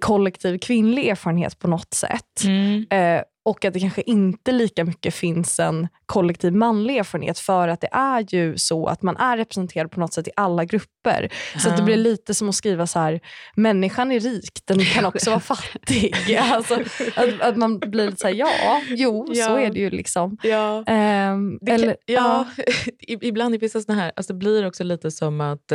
[0.00, 2.44] kollektiv kvinnlig erfarenhet på något sätt.
[2.44, 2.76] Mm.
[2.78, 7.80] Uh, och att det kanske inte lika mycket finns en kollektiv manlig erfarenhet för att
[7.80, 11.32] det är ju så att man är representerad på något sätt i alla grupper.
[11.58, 13.20] Så det blir lite som att skriva så här,
[13.56, 16.36] människan är rik, den kan också vara fattig.
[16.38, 16.74] Alltså,
[17.16, 19.46] att, att, man blir lite så här, ja, jo, ja.
[19.46, 19.90] så är det ju.
[19.90, 20.36] liksom.
[20.42, 20.78] Ja.
[20.78, 22.46] Um, det eller, ja.
[22.56, 22.72] ja.
[23.20, 25.72] Ibland i vissa såna här, alltså det blir också lite som att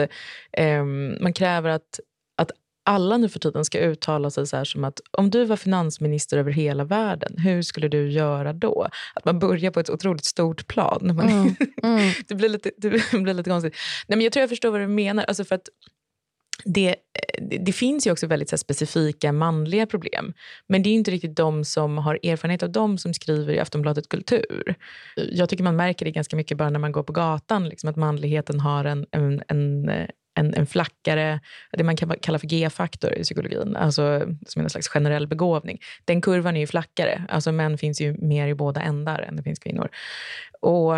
[0.57, 1.99] um, man kräver att
[2.83, 6.37] alla nu för tiden ska uttala sig så här som att om du var finansminister
[6.37, 8.87] över hela världen, hur skulle du göra då?
[9.13, 11.11] Att man börjar på ett otroligt stort plan.
[11.15, 11.55] Man, mm.
[11.83, 12.11] Mm.
[12.27, 13.75] det, blir lite, det blir lite konstigt.
[14.07, 15.23] Nej, men jag tror jag förstår vad du menar.
[15.23, 15.69] Alltså för att
[16.65, 16.95] det,
[17.49, 20.33] det, det finns ju också väldigt så specifika manliga problem.
[20.67, 24.09] Men det är inte riktigt de som har erfarenhet av dem som skriver i Aftonbladet
[24.09, 24.75] Kultur.
[25.15, 27.95] Jag tycker man märker det ganska mycket bara när man går på gatan, liksom, att
[27.95, 29.89] manligheten har en, en, en
[30.35, 31.39] en, en flackare,
[31.71, 35.79] det man kan kalla för G-faktor i psykologin, alltså som en slags generell begåvning.
[36.05, 37.25] Den kurvan är ju flackare.
[37.29, 39.89] Alltså män finns ju mer i båda ändar än det finns kvinnor.
[40.59, 40.93] Och,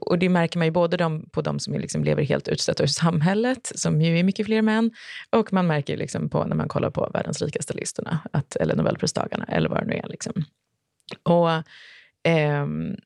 [0.00, 2.86] och det märker man ju både de, på de som liksom lever helt utstötta ur
[2.86, 4.90] samhället, som ju är mycket fler män,
[5.30, 9.44] och man märker liksom på när man kollar på världens rikaste listorna, att, eller Nobelpristagarna,
[9.44, 10.08] eller vad det nu är.
[10.08, 10.44] Liksom.
[11.22, 11.50] Och,
[12.24, 12.96] ehm,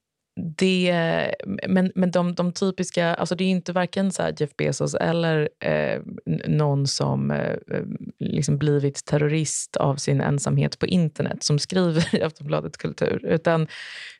[0.57, 1.35] det,
[1.69, 6.03] men men de, de typiska, alltså det är inte varken så Jeff Bezos eller eh,
[6.49, 7.85] någon som eh, eh,
[8.19, 13.25] liksom blivit terrorist av sin ensamhet på internet som skriver i Aftonbladet Kultur.
[13.25, 13.67] Utan,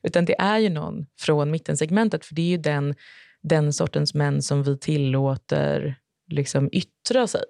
[0.03, 2.95] utan det är ju någon från mittensegmentet, för det är ju den,
[3.43, 5.95] den sortens män som vi tillåter
[6.31, 7.45] liksom yttra sig.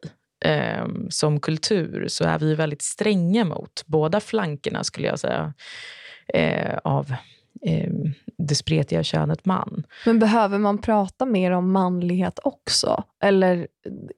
[0.45, 5.55] Eh, som kultur så är vi väldigt stränga mot båda flankerna, skulle jag säga,
[6.35, 7.15] eh, av
[7.67, 7.91] eh,
[8.39, 9.87] det spretiga könet man.
[10.07, 13.05] Men behöver man prata mer om manlighet också?
[13.23, 13.69] Eller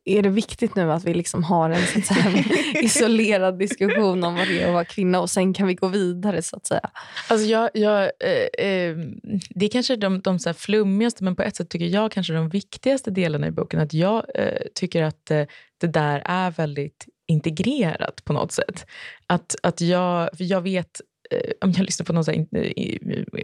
[0.04, 2.44] är det viktigt nu att vi liksom har en så säga,
[2.82, 6.42] isolerad diskussion om vad det är att vara kvinna och sen kan vi gå vidare?
[6.42, 6.90] så att säga?
[7.28, 8.96] Alltså jag, jag eh, eh,
[9.50, 12.48] det är kanske de, de så flummigaste, men på ett sätt tycker jag kanske de
[12.48, 13.80] viktigaste delarna i boken.
[13.80, 15.44] Att Jag eh, tycker att eh,
[15.80, 18.86] det där är väldigt integrerat på något sätt.
[19.26, 21.00] Att, att jag, jag vet
[21.32, 22.46] Eh, jag lyssnade på någon så eh,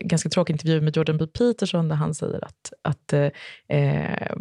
[0.00, 1.26] ganska tråkig intervju med Jordan B.
[1.26, 3.30] Peterson där han säger att, att eh,
[3.68, 4.36] eh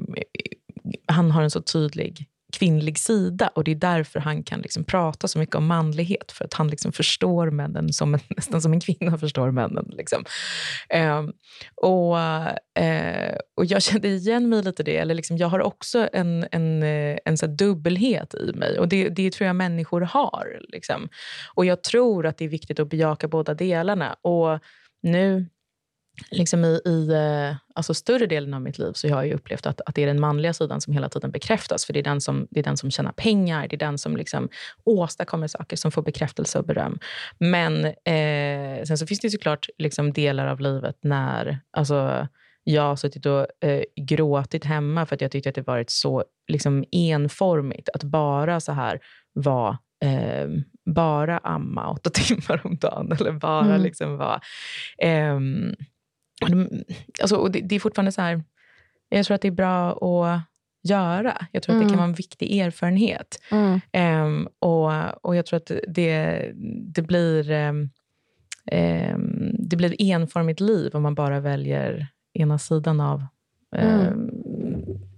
[1.05, 5.27] han har en så tydlig kvinnlig sida och det är därför han kan liksom prata
[5.27, 6.31] så mycket om manlighet.
[6.31, 9.91] För att han liksom förstår männen som en, nästan som en kvinna förstår männen.
[9.97, 10.25] Liksom.
[10.89, 11.23] Eh,
[11.75, 12.19] och,
[12.83, 14.97] eh, och Jag kände igen mig lite i det.
[14.97, 19.09] Eller liksom, jag har också en, en, eh, en så dubbelhet i mig och det,
[19.09, 20.59] det tror jag människor har.
[20.69, 21.09] Liksom.
[21.55, 24.13] Och jag tror att det är viktigt att bejaka båda delarna.
[24.21, 24.59] Och
[25.01, 25.45] nu
[26.31, 29.81] liksom i, i eh, alltså större delen av mitt liv så har jag upplevt att,
[29.85, 31.85] att det är den manliga sidan som hela tiden bekräftas.
[31.85, 34.17] För det är den som, det är den som tjänar pengar, det är den som
[34.17, 34.49] liksom
[34.83, 36.99] åstadkommer saker, som får bekräftelse och beröm.
[37.37, 42.27] Men eh, sen så finns det såklart liksom delar av livet när alltså,
[42.63, 46.23] jag har suttit och eh, gråtit hemma för att jag tyckte att det varit så
[46.47, 48.99] liksom, enformigt att bara så här
[49.33, 50.47] vara eh,
[50.85, 53.81] bara amma åtta timmar om dagen eller bara mm.
[53.81, 54.41] liksom vara
[54.97, 55.39] eh,
[57.21, 58.43] Alltså, det, det, är fortfarande så här,
[59.09, 60.41] jag tror att det är bra att
[60.83, 61.47] göra.
[61.51, 61.81] Jag tror mm.
[61.81, 61.99] att det kan mm.
[61.99, 63.41] vara en viktig erfarenhet.
[63.51, 63.79] Mm.
[64.23, 66.51] Um, och, och jag tror att det,
[66.95, 67.89] det blir um,
[68.71, 73.25] um, det blir enformigt liv om man bara väljer ena sidan av
[73.75, 74.31] mm.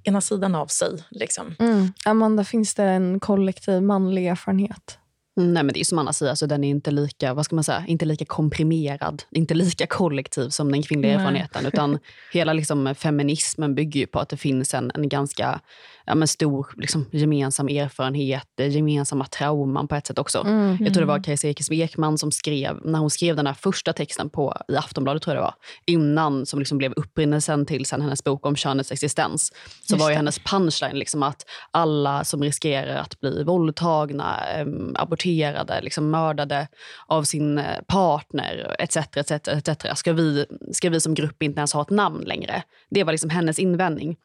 [0.04, 0.90] ena sidan av sig.
[1.12, 1.56] Liksom.
[1.60, 1.88] Mm.
[2.06, 4.99] Amanda, finns det en kollektiv manlig erfarenhet?
[5.40, 7.64] Nej, men det är som Anna säger, alltså, den är inte lika, vad ska man
[7.64, 11.20] säga, inte lika komprimerad, inte lika kollektiv som den kvinnliga Nej.
[11.20, 11.66] erfarenheten.
[11.66, 12.00] Utan
[12.34, 15.62] hela liksom, feminismen bygger ju på att det finns en, en ganska
[16.10, 20.40] ja, men stor liksom, gemensam erfarenhet, gemensamma trauman på ett sätt också.
[20.40, 20.78] Mm.
[20.80, 23.94] Jag tror det var Kajsa Ekis Ekman som skrev, när hon skrev den här första
[23.94, 25.54] texten på, i Aftonbladet, tror jag det var,
[25.86, 30.10] innan som liksom blev upprinnelsen till sen hennes bok om könets existens, så Just var
[30.10, 36.12] ju hennes punchline liksom att alla som riskerar att bli våldtagna, äm, aborterade, torterade, liksom
[36.12, 36.68] mördade
[37.08, 38.98] av sin eh, partner etc.
[38.98, 40.00] etc, etc.
[40.00, 42.64] Ska, vi, ska vi som grupp inte ens ha ett namn längre?
[42.90, 44.16] Det var liksom hennes invändning.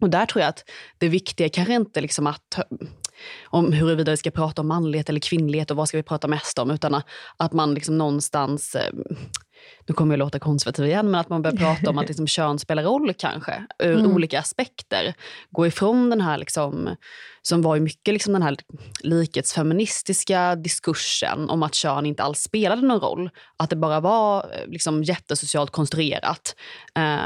[0.00, 0.64] Och där tror jag att
[0.98, 2.58] det viktiga kanske inte liksom att
[3.44, 6.58] om huruvida vi ska prata om manlighet eller kvinnlighet och vad ska vi prata mest
[6.58, 7.02] om, utan
[7.36, 8.92] att man liksom någonstans eh,
[9.88, 12.58] nu kommer jag låta konservativ igen, men att man börjar prata om att liksom, kön
[12.58, 14.12] spelar roll kanske, ur mm.
[14.12, 15.14] olika aspekter.
[15.50, 16.96] Gå ifrån den här, liksom,
[17.42, 18.56] som var ju mycket liksom, den här
[19.00, 23.30] likhetsfeministiska diskursen om att kön inte alls spelade någon roll.
[23.56, 26.54] Att det bara var liksom, jättesocialt konstruerat.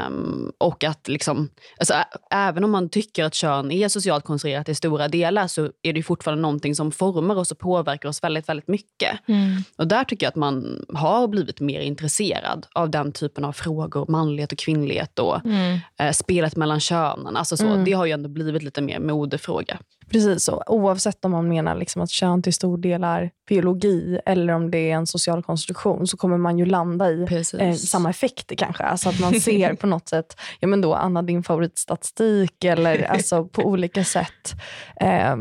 [0.07, 1.93] Um, och att liksom, alltså,
[2.31, 6.03] även om man tycker att kön är socialt konstruerat i stora delar så är det
[6.03, 9.19] fortfarande någonting som formar oss och påverkar oss väldigt, väldigt mycket.
[9.27, 9.63] Mm.
[9.77, 14.05] Och där tycker jag att man har blivit mer intresserad av den typen av frågor,
[14.09, 15.79] manlighet och kvinnlighet och mm.
[15.99, 17.37] eh, spelet mellan könen.
[17.37, 17.85] Alltså så, mm.
[17.85, 19.77] Det har ju ändå blivit lite mer modefråga.
[20.13, 20.63] Precis så.
[20.67, 24.77] Oavsett om man menar liksom att kön till stor del är biologi eller om det
[24.77, 27.27] är en social konstruktion så kommer man ju landa i
[27.59, 28.83] eh, samma effekter kanske.
[28.83, 33.45] Alltså att man ser på något sätt, ja men då Anna din favoritstatistik eller alltså
[33.45, 34.53] på olika sätt
[35.01, 35.35] eh,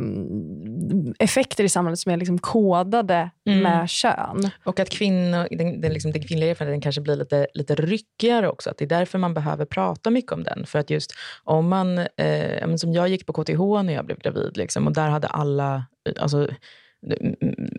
[1.18, 3.62] effekter i samhället som är liksom kodade mm.
[3.62, 4.50] med kön.
[4.64, 8.70] Och att kvinnor, den, den, liksom, den kvinnliga erfarenheten kanske blir lite, lite ryckigare också.
[8.70, 10.66] Att det är därför man behöver prata mycket om den.
[10.66, 11.12] För att just
[11.44, 14.86] om man, eh, som jag gick på KTH när jag blev gravid Liksom.
[14.86, 15.86] Och där hade alla...
[16.20, 16.48] Alltså,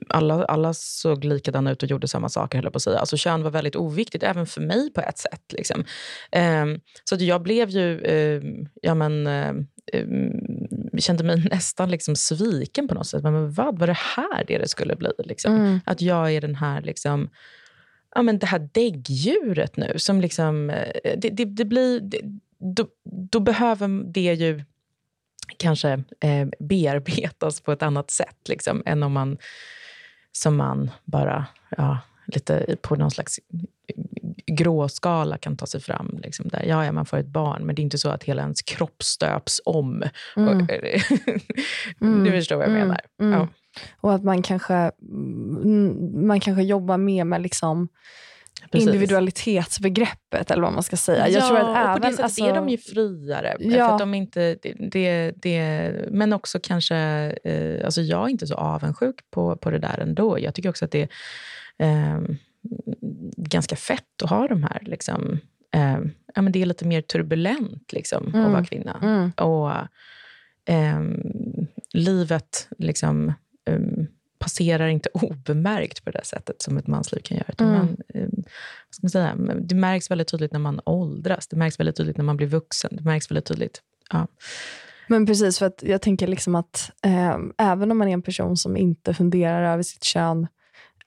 [0.09, 2.99] alla, alla såg likadana ut och gjorde samma saker, höll på att säga.
[2.99, 5.53] Alltså, kön var väldigt oviktigt, även för mig på ett sätt.
[5.53, 5.83] Liksom.
[6.63, 8.01] Um, så att jag blev ju...
[8.01, 9.67] Um, ja, men, um,
[10.97, 13.23] kände mig nästan liksom sviken på något sätt.
[13.23, 15.11] Men vad var det här det det skulle bli?
[15.17, 15.55] Liksom?
[15.55, 15.79] Mm.
[15.85, 16.81] Att jag är den här...
[16.81, 17.29] Liksom,
[18.15, 19.93] ja, men det här däggdjuret nu.
[19.95, 22.21] Som liksom, eh, det, det, det blir, det,
[22.75, 22.87] då,
[23.31, 24.63] då behöver det ju
[25.57, 29.37] kanske eh, bearbetas på ett annat sätt liksom, än om man
[30.31, 31.45] som man bara
[31.77, 33.39] ja, lite på någon slags
[34.45, 36.19] gråskala kan ta sig fram.
[36.23, 36.63] Liksom där.
[36.67, 39.03] Ja, ja, man får ett barn, men det är inte så att hela ens kropp
[39.03, 40.03] stöps om.
[40.37, 40.49] Mm.
[42.01, 42.23] mm.
[42.23, 42.87] du förstår vad jag mm.
[42.87, 43.01] menar.
[43.21, 43.33] Mm.
[43.33, 43.47] Ja.
[44.01, 47.87] Och att man kanske, mm, man kanske jobbar mer med liksom
[48.71, 48.87] Precis.
[48.87, 51.29] individualitetsbegreppet, eller vad man ska säga.
[51.29, 53.57] Jag ja, tror att även, på det sättet alltså, är de ju friare.
[53.59, 53.89] Ja.
[53.89, 56.95] För de inte, det, det, men också kanske...
[57.43, 60.39] Eh, alltså jag är inte så avundsjuk på, på det där ändå.
[60.39, 61.07] Jag tycker också att det
[61.77, 62.21] är eh,
[63.37, 64.81] ganska fett att ha de här...
[64.81, 65.39] Liksom,
[65.75, 65.99] eh,
[66.35, 68.45] ja, men det är lite mer turbulent liksom, mm.
[68.45, 68.99] att vara kvinna.
[69.03, 69.31] Mm.
[69.31, 69.71] Och
[70.65, 72.67] ehm, livet...
[72.77, 73.33] liksom
[73.69, 74.07] um,
[74.43, 77.53] passerar inte obemärkt på det sättet som ett mansliv kan göra.
[77.57, 77.73] Mm.
[77.73, 79.35] Man, eh, vad ska man säga?
[79.61, 81.47] Det märks väldigt tydligt när man åldras.
[81.47, 82.95] Det märks väldigt tydligt när man blir vuxen.
[82.95, 83.81] Det märks väldigt tydligt.
[84.09, 84.27] Ja.
[85.07, 88.57] Men precis, för att jag tänker liksom att eh, även om man är en person
[88.57, 90.47] som inte funderar över sitt kön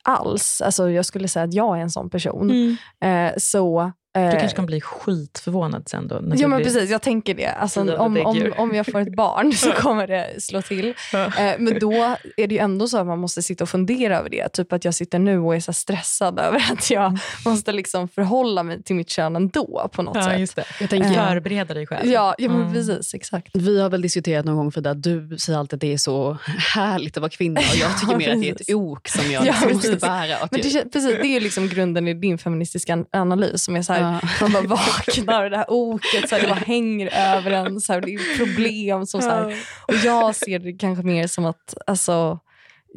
[0.03, 2.76] alls, alltså jag skulle säga att jag är en sån person, mm.
[3.01, 6.22] eh, så du kanske eh, kan bli skitförvånad sen då?
[6.34, 6.90] Ja, men precis.
[6.90, 7.46] Jag tänker det.
[7.46, 10.94] Alltså, om, om, om jag får ett barn så kommer det slå till.
[11.14, 11.92] Eh, men då
[12.36, 14.48] är det ju ändå så att man måste sitta och fundera över det.
[14.48, 17.18] Typ att jag sitter nu och är så stressad över att jag mm.
[17.44, 20.40] måste liksom förhålla mig till mitt kön ändå på något ja, sätt.
[20.40, 20.64] Just det.
[20.80, 22.10] Jag tänker uh, förbereda dig själv.
[22.10, 22.72] Ja, ja men mm.
[22.72, 23.14] precis.
[23.14, 23.50] Exakt.
[23.52, 26.36] Vi har väl diskuterat någon gång Frida, du säger alltid att det är så
[26.74, 29.32] härligt att vara kvinna och jag tycker ja, mer att det är ett ok som
[29.32, 30.48] jag liksom måste bära.
[30.50, 34.05] Men det, precis, det är liksom grunden i din feministiska analys som är så här,
[34.40, 37.80] man bara vaknar och det här oket så här, det bara hänger över en.
[37.80, 39.07] Så här, det är problem.
[39.07, 39.57] Som, så här,
[39.88, 42.38] och jag ser det kanske mer som att alltså,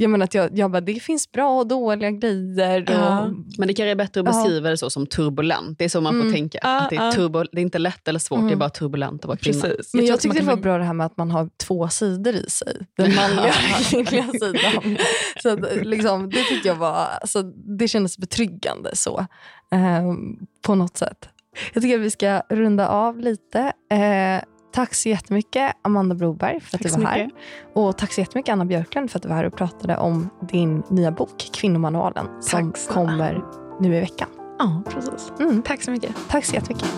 [0.02, 2.82] jag menar att jag, jag bara, det finns bra och dåliga grejer.
[2.82, 3.30] Och, ja.
[3.58, 4.72] Men det kanske är bättre att beskriva ja.
[4.72, 5.80] det så som turbulent.
[5.80, 6.34] Det är så man får mm.
[6.34, 6.60] tänka.
[6.62, 8.48] Ja, att det, är turbo, det är inte lätt eller svårt, mm.
[8.48, 8.60] det är mm.
[8.60, 9.62] bara turbulent att vara kvinna.
[9.62, 9.94] Precis.
[9.94, 12.36] Men jag, jag tyckte det var bra det här med att man har två sidor
[12.36, 12.78] i sig.
[12.98, 14.98] Den manliga och kvinnliga sidan.
[15.44, 19.26] Så att, liksom, det tyckte jag var, alltså, det kändes betryggande så.
[19.72, 20.14] Eh,
[20.62, 21.30] på något sätt.
[21.74, 23.60] Jag tycker att vi ska runda av lite.
[23.92, 27.30] Eh, tack så jättemycket Amanda Broberg för att tack du var här.
[27.74, 30.84] Och tack så jättemycket Anna Björklund för att du var här och pratade om din
[30.90, 33.44] nya bok Kvinnomanualen som kommer
[33.80, 34.28] nu i veckan.
[34.60, 35.32] Ja, precis.
[35.40, 35.62] Mm.
[35.62, 36.16] Tack så mycket.
[36.30, 36.90] Tack så jättemycket.